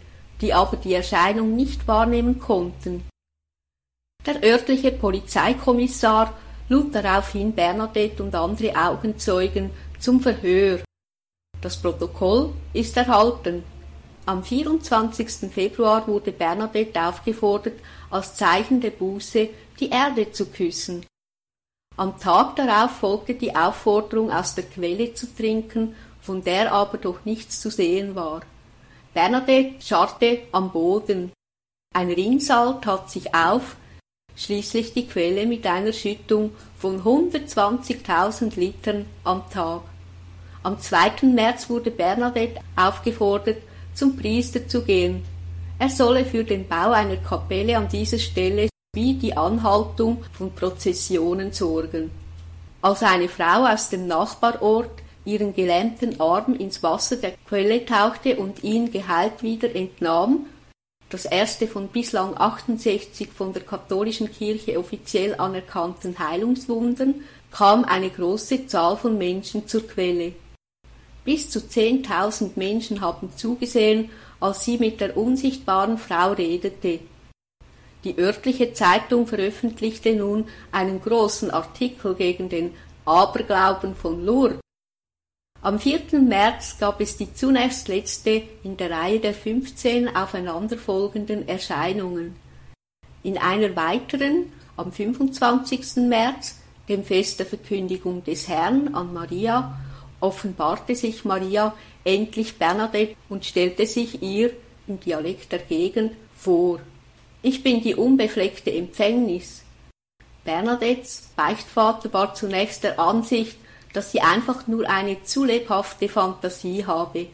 die 0.42 0.52
aber 0.52 0.76
die 0.76 0.92
Erscheinung 0.92 1.56
nicht 1.56 1.88
wahrnehmen 1.88 2.38
konnten. 2.38 3.04
Der 4.26 4.42
örtliche 4.42 4.92
Polizeikommissar 4.92 6.34
lud 6.68 6.94
daraufhin 6.94 7.54
Bernadette 7.54 8.22
und 8.22 8.34
andere 8.34 8.74
Augenzeugen 8.76 9.70
zum 9.98 10.20
Verhör. 10.20 10.80
Das 11.60 11.80
Protokoll 11.80 12.52
ist 12.72 12.96
erhalten. 12.96 13.62
Am 14.26 14.44
24. 14.44 15.50
Februar 15.52 16.06
wurde 16.06 16.32
Bernadette 16.32 17.00
aufgefordert, 17.02 17.78
als 18.10 18.34
Zeichen 18.34 18.80
der 18.80 18.90
Buße 18.90 19.48
die 19.80 19.90
Erde 19.90 20.30
zu 20.30 20.46
küssen. 20.46 21.04
Am 21.96 22.18
Tag 22.18 22.56
darauf 22.56 22.92
folgte 22.92 23.34
die 23.34 23.54
Aufforderung, 23.54 24.30
aus 24.30 24.54
der 24.54 24.64
Quelle 24.64 25.14
zu 25.14 25.26
trinken, 25.34 25.94
von 26.20 26.42
der 26.42 26.72
aber 26.72 26.98
doch 26.98 27.24
nichts 27.24 27.60
zu 27.60 27.70
sehen 27.70 28.14
war. 28.14 28.42
Bernadette 29.14 29.74
scharrte 29.80 30.42
am 30.52 30.72
Boden. 30.72 31.32
Ein 31.94 32.10
Rinnsal 32.10 32.80
tat 32.80 33.10
sich 33.10 33.34
auf, 33.34 33.76
schließlich 34.34 34.94
die 34.94 35.06
Quelle 35.06 35.44
mit 35.46 35.66
einer 35.66 35.92
Schüttung 35.92 36.52
von 36.78 37.02
120.000 37.02 38.58
Litern 38.58 39.04
am 39.24 39.42
Tag. 39.50 39.82
Am 40.62 40.80
2. 40.80 41.26
März 41.26 41.68
wurde 41.68 41.90
Bernadette 41.90 42.60
aufgefordert, 42.74 43.58
zum 43.94 44.16
Priester 44.16 44.66
zu 44.66 44.82
gehen. 44.82 45.22
Er 45.78 45.90
solle 45.90 46.24
für 46.24 46.44
den 46.44 46.66
Bau 46.66 46.92
einer 46.92 47.16
Kapelle 47.16 47.76
an 47.76 47.88
dieser 47.88 48.18
Stelle 48.18 48.68
wie 48.94 49.14
die 49.14 49.36
Anhaltung 49.36 50.24
von 50.32 50.54
Prozessionen 50.54 51.52
sorgen. 51.52 52.10
Als 52.80 53.02
eine 53.02 53.28
Frau 53.28 53.66
aus 53.66 53.90
dem 53.90 54.06
Nachbarort 54.06 55.01
ihren 55.24 55.54
gelähmten 55.54 56.20
Arm 56.20 56.54
ins 56.54 56.82
Wasser 56.82 57.16
der 57.16 57.32
Quelle 57.48 57.84
tauchte 57.84 58.36
und 58.36 58.64
ihn 58.64 58.90
geheilt 58.90 59.42
wieder 59.42 59.74
entnahm, 59.74 60.46
das 61.12 61.26
erste 61.26 61.68
von 61.68 61.88
bislang 61.88 62.34
68 62.38 63.28
von 63.30 63.52
der 63.52 63.62
katholischen 63.64 64.32
Kirche 64.32 64.78
offiziell 64.78 65.34
anerkannten 65.34 66.18
Heilungswundern, 66.18 67.16
kam 67.50 67.84
eine 67.84 68.08
große 68.08 68.66
Zahl 68.66 68.96
von 68.96 69.18
Menschen 69.18 69.68
zur 69.68 69.86
Quelle. 69.86 70.32
Bis 71.22 71.50
zu 71.50 71.68
zehntausend 71.68 72.56
Menschen 72.56 73.02
haben 73.02 73.30
zugesehen, 73.36 74.08
als 74.40 74.64
sie 74.64 74.78
mit 74.78 75.02
der 75.02 75.16
unsichtbaren 75.18 75.98
Frau 75.98 76.32
redete. 76.32 77.00
Die 78.04 78.18
örtliche 78.18 78.72
Zeitung 78.72 79.26
veröffentlichte 79.26 80.16
nun 80.16 80.46
einen 80.72 81.02
großen 81.02 81.50
Artikel 81.50 82.14
gegen 82.14 82.48
den 82.48 82.72
Aberglauben 83.04 83.94
von 83.94 84.24
Lourdes. 84.24 84.61
Am 85.64 85.78
4. 85.78 86.18
März 86.18 86.78
gab 86.80 87.00
es 87.00 87.16
die 87.16 87.32
zunächst 87.34 87.86
letzte 87.86 88.42
in 88.64 88.76
der 88.76 88.90
Reihe 88.90 89.20
der 89.20 89.32
15 89.32 90.16
aufeinanderfolgenden 90.16 91.46
Erscheinungen. 91.46 92.34
In 93.22 93.38
einer 93.38 93.76
weiteren, 93.76 94.52
am 94.76 94.90
25. 94.90 96.08
März, 96.08 96.56
dem 96.88 97.04
Fest 97.04 97.38
der 97.38 97.46
Verkündigung 97.46 98.24
des 98.24 98.48
Herrn 98.48 98.92
an 98.92 99.12
Maria, 99.12 99.78
offenbarte 100.18 100.96
sich 100.96 101.24
Maria 101.24 101.76
endlich 102.02 102.58
Bernadette 102.58 103.14
und 103.28 103.44
stellte 103.44 103.86
sich 103.86 104.20
ihr 104.20 104.50
im 104.88 104.98
Dialekt 104.98 105.52
der 105.52 105.60
Gegend 105.60 106.14
vor. 106.36 106.80
Ich 107.40 107.62
bin 107.62 107.80
die 107.80 107.94
unbefleckte 107.94 108.72
Empfängnis. 108.72 109.62
Bernadettes 110.44 111.28
Beichtvater 111.36 112.12
war 112.12 112.34
zunächst 112.34 112.82
der 112.82 112.98
Ansicht, 112.98 113.58
dass 113.92 114.12
sie 114.12 114.20
einfach 114.20 114.66
nur 114.66 114.88
eine 114.88 115.22
zu 115.22 115.44
lebhafte 115.44 116.08
Fantasie 116.08 116.84
habe, 116.86 117.26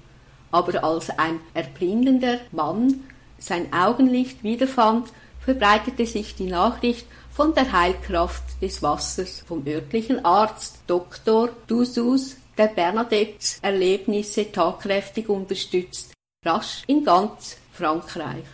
aber 0.51 0.83
als 0.83 1.11
ein 1.11 1.41
erblindender 1.55 2.39
Mann 2.53 3.05
sein 3.39 3.73
Augenlicht 3.73 4.43
wiederfand, 4.43 5.09
verbreitete 5.41 6.07
sich 6.07 6.35
die 6.35 6.47
Nachricht 6.47 7.07
von 7.31 7.55
der 7.55 7.73
Heilkraft 7.73 8.43
des 8.61 8.83
Wassers 8.83 9.45
vom 9.47 9.67
örtlichen 9.67 10.25
Arzt 10.25 10.81
Dr. 10.87 11.51
Dusus 11.67 12.37
der 12.57 12.67
Bernadettes 12.67 13.59
Erlebnisse 13.63 14.51
tatkräftig 14.51 15.29
unterstützt, 15.29 16.13
rasch 16.45 16.83
in 16.89 17.05
ganz 17.05 17.57
Frankreich. 17.73 18.45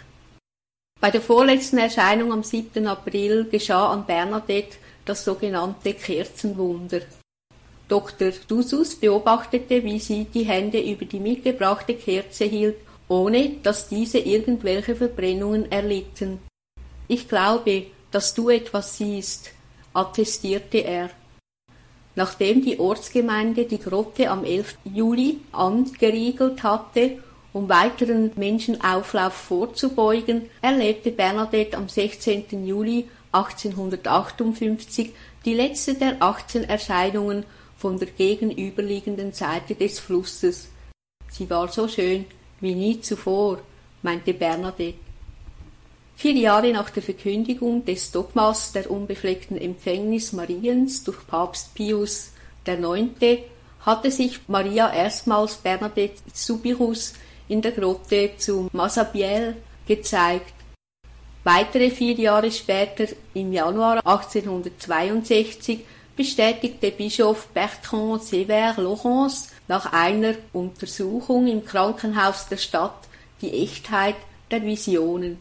Bei 1.01 1.11
der 1.11 1.23
vorletzten 1.23 1.79
Erscheinung 1.79 2.33
am 2.33 2.43
7. 2.43 2.87
April 2.87 3.45
geschah 3.51 3.91
an 3.91 4.07
Bernadette 4.07 4.77
das 5.05 5.25
sogenannte 5.25 5.95
Kerzenwunder. 5.95 7.01
Dr. 7.95 8.33
Dusus 8.49 8.97
beobachtete, 8.97 9.85
wie 9.85 10.01
sie 10.01 10.25
die 10.25 10.43
Hände 10.43 10.81
über 10.81 11.05
die 11.05 11.21
mitgebrachte 11.21 11.95
Kerze 11.95 12.45
hielt, 12.45 12.75
ohne 13.07 13.51
dass 13.63 13.89
diese 13.89 14.19
irgendwelche 14.19 14.97
Verbrennungen 14.97 15.71
erlitten. 15.71 16.41
Ich 17.07 17.29
glaube, 17.29 17.87
dass 18.11 18.35
du 18.35 18.51
etwas 18.51 18.97
siehst, 18.97 19.53
attestierte 19.93 20.79
er. 20.79 21.11
Nachdem 22.17 22.65
die 22.65 22.81
Ortsgemeinde 22.81 23.65
die 23.65 23.79
Grotte 23.79 24.29
am 24.29 24.43
11. 24.45 24.77
Juli 24.93 25.39
angeriegelt 25.53 26.65
hatte, 26.65 27.19
um 27.53 27.69
weiteren 27.69 28.33
Menschenauflauf 28.35 29.35
vorzubeugen, 29.35 30.51
erlebte 30.61 31.13
Bernadette 31.13 31.77
am 31.77 31.89
16. 31.89 32.67
Juli 32.67 33.09
1858 33.31 35.13
die 35.45 35.55
letzte 35.55 35.95
der 35.95 36.17
18 36.19 36.65
Erscheinungen 36.65 37.45
von 37.85 37.99
der 37.99 38.09
gegenüberliegenden 38.09 39.35
Seite 39.35 39.74
des 39.74 39.99
Flusses. 39.99 40.68
Sie 41.30 41.51
war 41.51 41.70
so 41.70 41.87
schön 41.87 42.24
wie 42.62 42.74
nie 42.74 42.99
zuvor, 43.03 43.59
meinte 44.01 44.32
Bernadette. 44.32 44.99
Vier 46.16 46.32
Jahre 46.32 46.72
nach 46.72 46.89
der 46.89 47.03
Verkündigung 47.03 47.85
des 47.85 48.11
Dogmas 48.11 48.72
der 48.72 48.91
unbefleckten 48.91 49.59
Empfängnis 49.59 50.32
Mariens 50.32 51.05
durch 51.05 51.26
Papst 51.26 51.74
Pius 51.74 52.30
IX. 52.66 53.43
hatte 53.80 54.11
sich 54.11 54.41
Maria 54.49 54.91
erstmals 54.91 55.57
Bernadette 55.57 56.22
Subirus 56.32 57.12
in 57.49 57.61
der 57.61 57.72
Grotte 57.72 58.30
zu 58.39 58.70
Massabielle 58.72 59.57
gezeigt. 59.87 60.55
Weitere 61.43 61.91
vier 61.91 62.14
Jahre 62.14 62.51
später, 62.51 63.09
im 63.35 63.53
Januar 63.53 63.97
1862, 64.07 65.85
bestätigte 66.17 66.91
Bischof 66.91 67.49
Bertrand 67.49 68.23
Sever 68.23 68.75
Laurence 68.77 69.49
nach 69.69 69.93
einer 69.93 70.35
Untersuchung 70.53 71.47
im 71.47 71.65
Krankenhaus 71.65 72.49
der 72.49 72.57
Stadt 72.57 73.09
die 73.41 73.51
Echtheit 73.51 74.17
der 74.51 74.62
Visionen. 74.62 75.39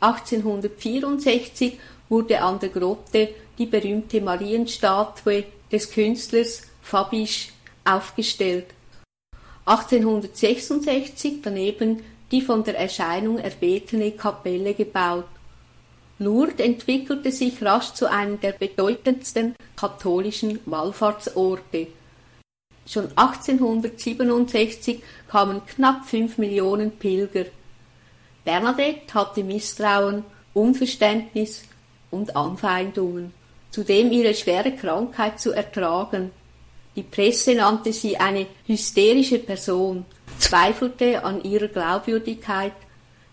1864 0.00 1.78
wurde 2.08 2.40
an 2.42 2.58
der 2.58 2.70
Grotte 2.70 3.28
die 3.58 3.66
berühmte 3.66 4.20
Marienstatue 4.20 5.44
des 5.70 5.90
Künstlers 5.90 6.62
Fabisch 6.82 7.50
aufgestellt. 7.84 8.66
1866 9.66 11.42
daneben 11.42 12.02
die 12.30 12.40
von 12.40 12.64
der 12.64 12.78
Erscheinung 12.78 13.38
erbetene 13.38 14.12
Kapelle 14.12 14.74
gebaut. 14.74 15.26
Lourdes 16.20 16.60
entwickelte 16.60 17.32
sich 17.32 17.62
rasch 17.62 17.94
zu 17.94 18.08
einem 18.08 18.38
der 18.40 18.52
bedeutendsten 18.52 19.54
katholischen 19.74 20.60
Wallfahrtsorte. 20.66 21.86
Schon 22.86 23.08
1867 23.16 25.02
kamen 25.28 25.64
knapp 25.64 26.04
fünf 26.04 26.36
Millionen 26.36 26.90
Pilger 26.92 27.46
Bernadette 28.44 29.14
hatte 29.14 29.44
Misstrauen, 29.44 30.24
Unverständnis 30.54 31.62
und 32.10 32.36
Anfeindungen, 32.36 33.32
zudem 33.70 34.12
ihre 34.12 34.34
schwere 34.34 34.72
Krankheit 34.72 35.40
zu 35.40 35.52
ertragen. 35.52 36.32
Die 36.96 37.02
Presse 37.02 37.54
nannte 37.54 37.92
sie 37.92 38.18
eine 38.18 38.46
hysterische 38.66 39.38
Person, 39.38 40.04
zweifelte 40.38 41.22
an 41.24 41.42
ihrer 41.44 41.68
Glaubwürdigkeit. 41.68 42.72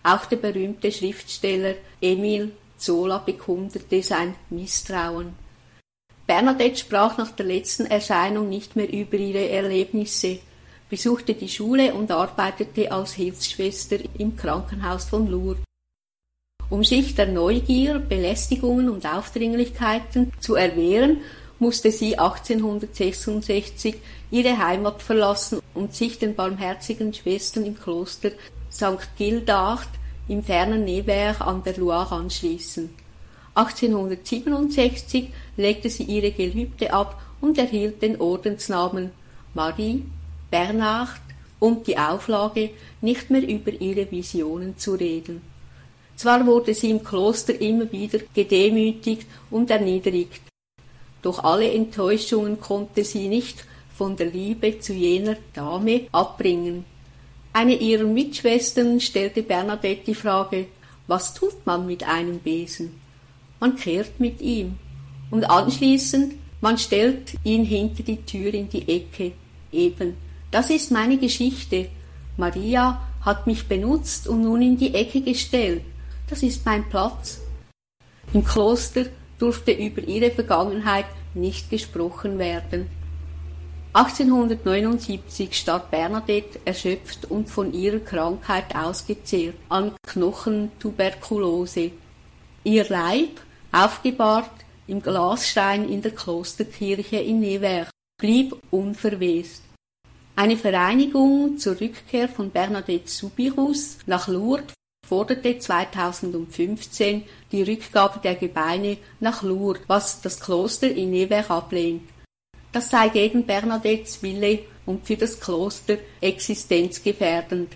Auch 0.03 0.25
der 0.25 0.37
berühmte 0.37 0.91
Schriftsteller 0.91 1.73
Emil 1.99 2.51
Zola 2.77 3.17
bekundete 3.19 4.01
sein 4.03 4.35
Misstrauen. 4.49 5.33
Bernadette 6.25 6.77
sprach 6.77 7.17
nach 7.17 7.31
der 7.31 7.45
letzten 7.45 7.85
Erscheinung 7.85 8.49
nicht 8.49 8.75
mehr 8.75 8.91
über 8.91 9.17
ihre 9.17 9.49
Erlebnisse 9.49 10.39
besuchte 10.89 11.33
die 11.33 11.49
Schule 11.49 11.93
und 11.93 12.11
arbeitete 12.11 12.91
als 12.91 13.13
Hilfsschwester 13.13 13.97
im 14.17 14.35
Krankenhaus 14.35 15.05
von 15.05 15.27
Lourdes. 15.27 15.63
Um 16.69 16.83
sich 16.83 17.15
der 17.15 17.27
Neugier, 17.27 17.99
Belästigungen 17.99 18.89
und 18.89 19.05
Aufdringlichkeiten 19.05 20.33
zu 20.39 20.55
erwehren, 20.55 21.21
musste 21.59 21.91
sie 21.91 22.17
1866 22.17 23.95
ihre 24.31 24.57
Heimat 24.57 25.01
verlassen 25.01 25.59
und 25.73 25.93
sich 25.93 26.19
den 26.19 26.35
barmherzigen 26.35 27.13
Schwestern 27.13 27.65
im 27.65 27.79
Kloster 27.79 28.31
St. 28.71 29.15
Gildard 29.17 29.87
im 30.27 30.43
fernen 30.43 30.85
Nevers 30.85 31.41
an 31.41 31.63
der 31.63 31.77
Loire 31.77 32.15
anschließen. 32.15 32.89
1867 33.55 35.29
legte 35.57 35.89
sie 35.89 36.03
ihre 36.03 36.31
Gelübde 36.31 36.93
ab 36.93 37.21
und 37.41 37.57
erhielt 37.57 38.01
den 38.01 38.19
Ordensnamen 38.21 39.11
Marie 39.53 40.03
Bernard 40.51 41.21
und 41.59 41.87
die 41.87 41.97
Auflage, 41.97 42.69
nicht 43.01 43.29
mehr 43.29 43.47
über 43.47 43.71
ihre 43.71 44.09
Visionen 44.11 44.77
zu 44.77 44.93
reden. 44.93 45.41
Zwar 46.15 46.45
wurde 46.45 46.73
sie 46.73 46.91
im 46.91 47.03
Kloster 47.03 47.59
immer 47.59 47.91
wieder 47.91 48.19
gedemütigt 48.33 49.27
und 49.49 49.69
erniedrigt, 49.69 50.41
doch 51.21 51.43
alle 51.43 51.71
Enttäuschungen 51.71 52.59
konnte 52.59 53.03
sie 53.03 53.27
nicht 53.27 53.65
von 53.95 54.15
der 54.15 54.27
Liebe 54.27 54.79
zu 54.79 54.93
jener 54.93 55.37
Dame 55.53 56.07
abbringen. 56.11 56.85
Eine 57.57 57.73
ihrer 57.73 58.03
Mitschwestern 58.03 58.99
stellte 58.99 59.41
Bernadette 59.41 60.03
die 60.05 60.13
Frage, 60.13 60.67
was 61.07 61.33
tut 61.33 61.65
man 61.65 61.87
mit 61.87 62.07
einem 62.07 62.37
Besen? 62.37 63.01
Man 63.59 63.75
kehrt 63.75 64.19
mit 64.19 64.41
ihm. 64.41 64.77
Und 65.31 65.43
anschließend, 65.43 66.35
man 66.61 66.77
stellt 66.77 67.33
ihn 67.43 67.65
hinter 67.65 68.03
die 68.03 68.21
Tür 68.21 68.53
in 68.53 68.69
die 68.69 68.87
Ecke. 68.87 69.31
Eben, 69.71 70.17
das 70.51 70.69
ist 70.69 70.91
meine 70.91 71.17
Geschichte. 71.17 71.87
Maria 72.37 73.01
hat 73.21 73.47
mich 73.47 73.67
benutzt 73.67 74.27
und 74.27 74.43
nun 74.43 74.61
in 74.61 74.77
die 74.77 74.93
Ecke 74.93 75.21
gestellt. 75.21 75.81
Das 76.29 76.43
ist 76.43 76.63
mein 76.63 76.87
Platz. 76.87 77.39
Im 78.33 78.45
Kloster 78.45 79.07
durfte 79.39 79.71
über 79.71 80.03
ihre 80.03 80.29
Vergangenheit 80.29 81.07
nicht 81.33 81.71
gesprochen 81.71 82.37
werden. 82.37 82.85
1879 83.93 85.53
starb 85.53 85.91
Bernadette 85.91 86.59
erschöpft 86.65 87.31
und 87.31 87.49
von 87.49 87.73
ihrer 87.73 87.99
Krankheit 87.99 88.75
ausgezehrt 88.75 89.55
an 89.69 89.93
Knochentuberkulose. 90.05 91.91
Ihr 92.63 92.85
Leib, 92.89 93.41
aufgebahrt 93.71 94.51
im 94.87 95.01
Glasstein 95.01 95.89
in 95.89 96.01
der 96.01 96.11
Klosterkirche 96.11 97.17
in 97.17 97.39
Nevers, 97.39 97.89
blieb 98.19 98.55
unverwest. 98.71 99.63
Eine 100.35 100.57
Vereinigung 100.57 101.57
zur 101.57 101.79
Rückkehr 101.79 102.29
von 102.29 102.51
Bernadette 102.51 103.09
Subirus 103.09 103.97
nach 104.05 104.27
Lourdes 104.27 104.73
forderte 105.07 105.57
2015 105.57 107.23
die 107.51 107.63
Rückgabe 107.63 108.19
der 108.19 108.35
Gebeine 108.35 108.97
nach 109.19 109.41
Lourdes, 109.41 109.83
was 109.87 110.21
das 110.21 110.39
Kloster 110.39 110.91
in 110.91 111.11
Nevers 111.11 111.49
ablehnt. 111.49 112.03
Das 112.71 112.89
sei 112.89 113.09
gegen 113.09 113.45
Bernadettes 113.45 114.21
Wille 114.21 114.59
und 114.85 115.05
für 115.05 115.17
das 115.17 115.39
Kloster 115.39 115.97
existenzgefährdend. 116.21 117.73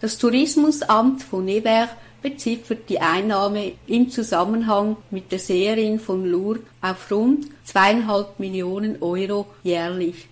Das 0.00 0.18
Tourismusamt 0.18 1.22
von 1.22 1.44
Nevers 1.44 1.90
beziffert 2.22 2.88
die 2.88 3.00
Einnahme 3.00 3.72
im 3.86 4.10
Zusammenhang 4.10 4.96
mit 5.10 5.30
der 5.32 5.38
Seherin 5.38 6.00
von 6.00 6.24
Lourdes 6.24 6.64
auf 6.80 7.10
rund 7.10 7.46
zweieinhalb 7.64 8.38
Millionen 8.38 9.02
Euro 9.02 9.46
jährlich. 9.62 10.28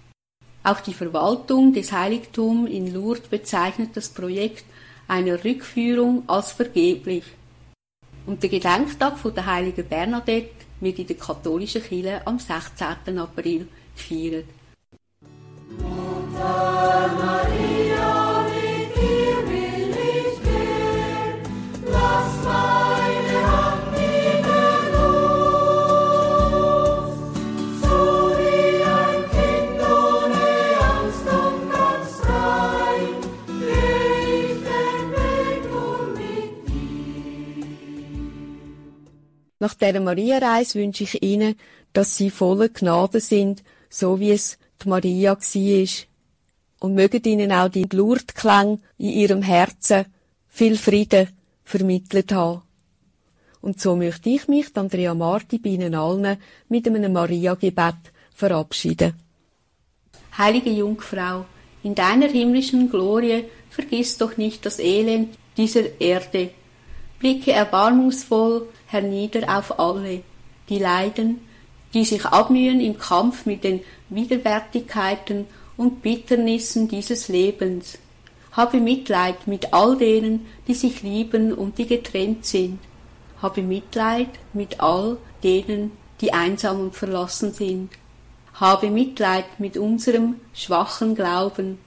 Auch 0.63 0.81
die 0.81 0.95
Verwaltung 0.95 1.73
des 1.73 1.93
Heiligtums 1.93 2.71
in 2.71 2.93
Lourdes 2.93 3.29
bezeichnet 3.29 3.91
das 3.95 4.09
Projekt 4.09 4.65
einer 5.07 5.45
Rückführung 5.45 6.25
als 6.27 6.53
vergeblich. 6.53 7.25
Und 8.27 8.43
der 8.43 8.51
Gedenktag 8.51 9.19
von 9.19 9.33
der 9.33 9.47
heiligen 9.47 9.87
Bernadette 9.87 10.56
wird 10.81 10.99
in 10.99 11.07
der 11.07 11.17
katholischen 11.17 11.83
Kirche 11.83 12.27
am 12.27 12.39
16. 12.39 13.19
April 13.19 13.69
gefeiert. 13.95 14.47
Mutter 15.79 17.11
Maria. 17.19 17.76
Nach 39.59 39.75
dieser 39.75 40.01
Maria-Reise 40.01 40.79
wünsche 40.79 41.05
ich 41.05 41.23
Ihnen, 41.23 41.57
dass 41.93 42.17
Sie 42.17 42.31
voller 42.31 42.69
Gnade 42.69 43.21
sind, 43.21 43.63
so 43.89 44.21
wie 44.21 44.33
es 44.33 44.59
die 44.83 44.89
Maria 44.89 45.37
war. 45.37 45.87
Und 46.81 46.95
mögen 46.95 47.25
Ihnen 47.25 47.53
auch 47.53 47.69
die 47.69 47.89
Lourdesklang 47.91 48.81
in 48.99 49.09
Ihrem 49.11 49.43
Herzen 49.43 50.05
viel 50.49 50.77
Frieden 50.77 51.29
vermittelt 51.65 52.33
haben. 52.33 52.63
Und 53.63 53.81
so 53.81 53.97
möchte 53.97 54.29
ich 54.29 54.47
mich, 54.47 54.77
Andrea 54.77 55.15
Marti, 55.15 55.59
bei 55.59 55.71
Ihnen 55.71 55.95
allen 55.95 56.37
mit 56.69 56.87
einem 56.87 57.15
Maria-Gebet 57.15 58.13
verabschieden. 58.35 59.15
Heilige 60.37 60.71
Jungfrau, 60.71 61.47
in 61.83 61.95
deiner 61.95 62.29
himmlischen 62.29 62.91
Glorie 62.91 63.45
vergiss 63.71 64.19
doch 64.19 64.37
nicht 64.37 64.67
das 64.67 64.79
Elend 64.79 65.37
dieser 65.57 65.99
Erde. 65.99 66.51
Blicke 67.19 67.53
erbarmungsvoll 67.53 68.69
hernieder 68.87 69.59
auf 69.59 69.79
alle, 69.79 70.23
die 70.69 70.79
leiden, 70.79 71.41
die 71.95 72.05
sich 72.05 72.25
abmühen 72.27 72.81
im 72.81 72.99
Kampf 72.99 73.47
mit 73.47 73.65
den 73.65 73.81
Widerwärtigkeiten 74.09 75.47
und 75.77 76.03
Bitternissen 76.03 76.89
dieses 76.89 77.29
Lebens. 77.29 77.99
Habe 78.53 78.81
Mitleid 78.81 79.47
mit 79.47 79.73
all 79.73 79.97
denen, 79.97 80.47
die 80.67 80.75
sich 80.75 81.03
lieben 81.03 81.53
und 81.53 81.79
die 81.79 81.87
getrennt 81.87 82.47
sind. 82.47 82.79
Habe 83.43 83.63
Mitleid 83.63 84.31
mit 84.55 84.81
all 84.81 85.19
denen, 85.43 85.93
die 86.21 86.33
einsam 86.33 86.81
und 86.81 86.95
verlassen 86.95 87.53
sind. 87.53 87.91
Habe 88.55 88.91
Mitleid 88.91 89.61
mit 89.61 89.77
unserem 89.77 90.37
schwachen 90.55 91.15
Glauben. 91.15 91.79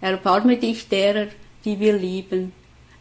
Erbarme 0.00 0.56
dich 0.56 0.88
derer, 0.88 1.28
die 1.64 1.78
wir 1.78 1.96
lieben. 1.96 2.52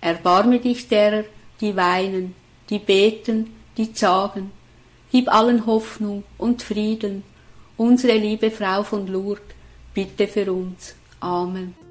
Erbarme 0.01 0.59
dich 0.59 0.87
derer, 0.87 1.23
die 1.59 1.75
weinen 1.75 2.35
die 2.69 2.79
beten, 2.79 3.55
die 3.77 3.93
zagen. 3.93 4.51
Gib 5.11 5.33
allen 5.33 5.65
Hoffnung 5.65 6.23
und 6.37 6.61
Frieden. 6.61 7.23
Unsere 7.77 8.17
liebe 8.17 8.51
Frau 8.51 8.83
von 8.83 9.07
Lourdes, 9.07 9.43
bitte 9.93 10.27
für 10.27 10.51
uns. 10.51 10.95
Amen. 11.19 11.84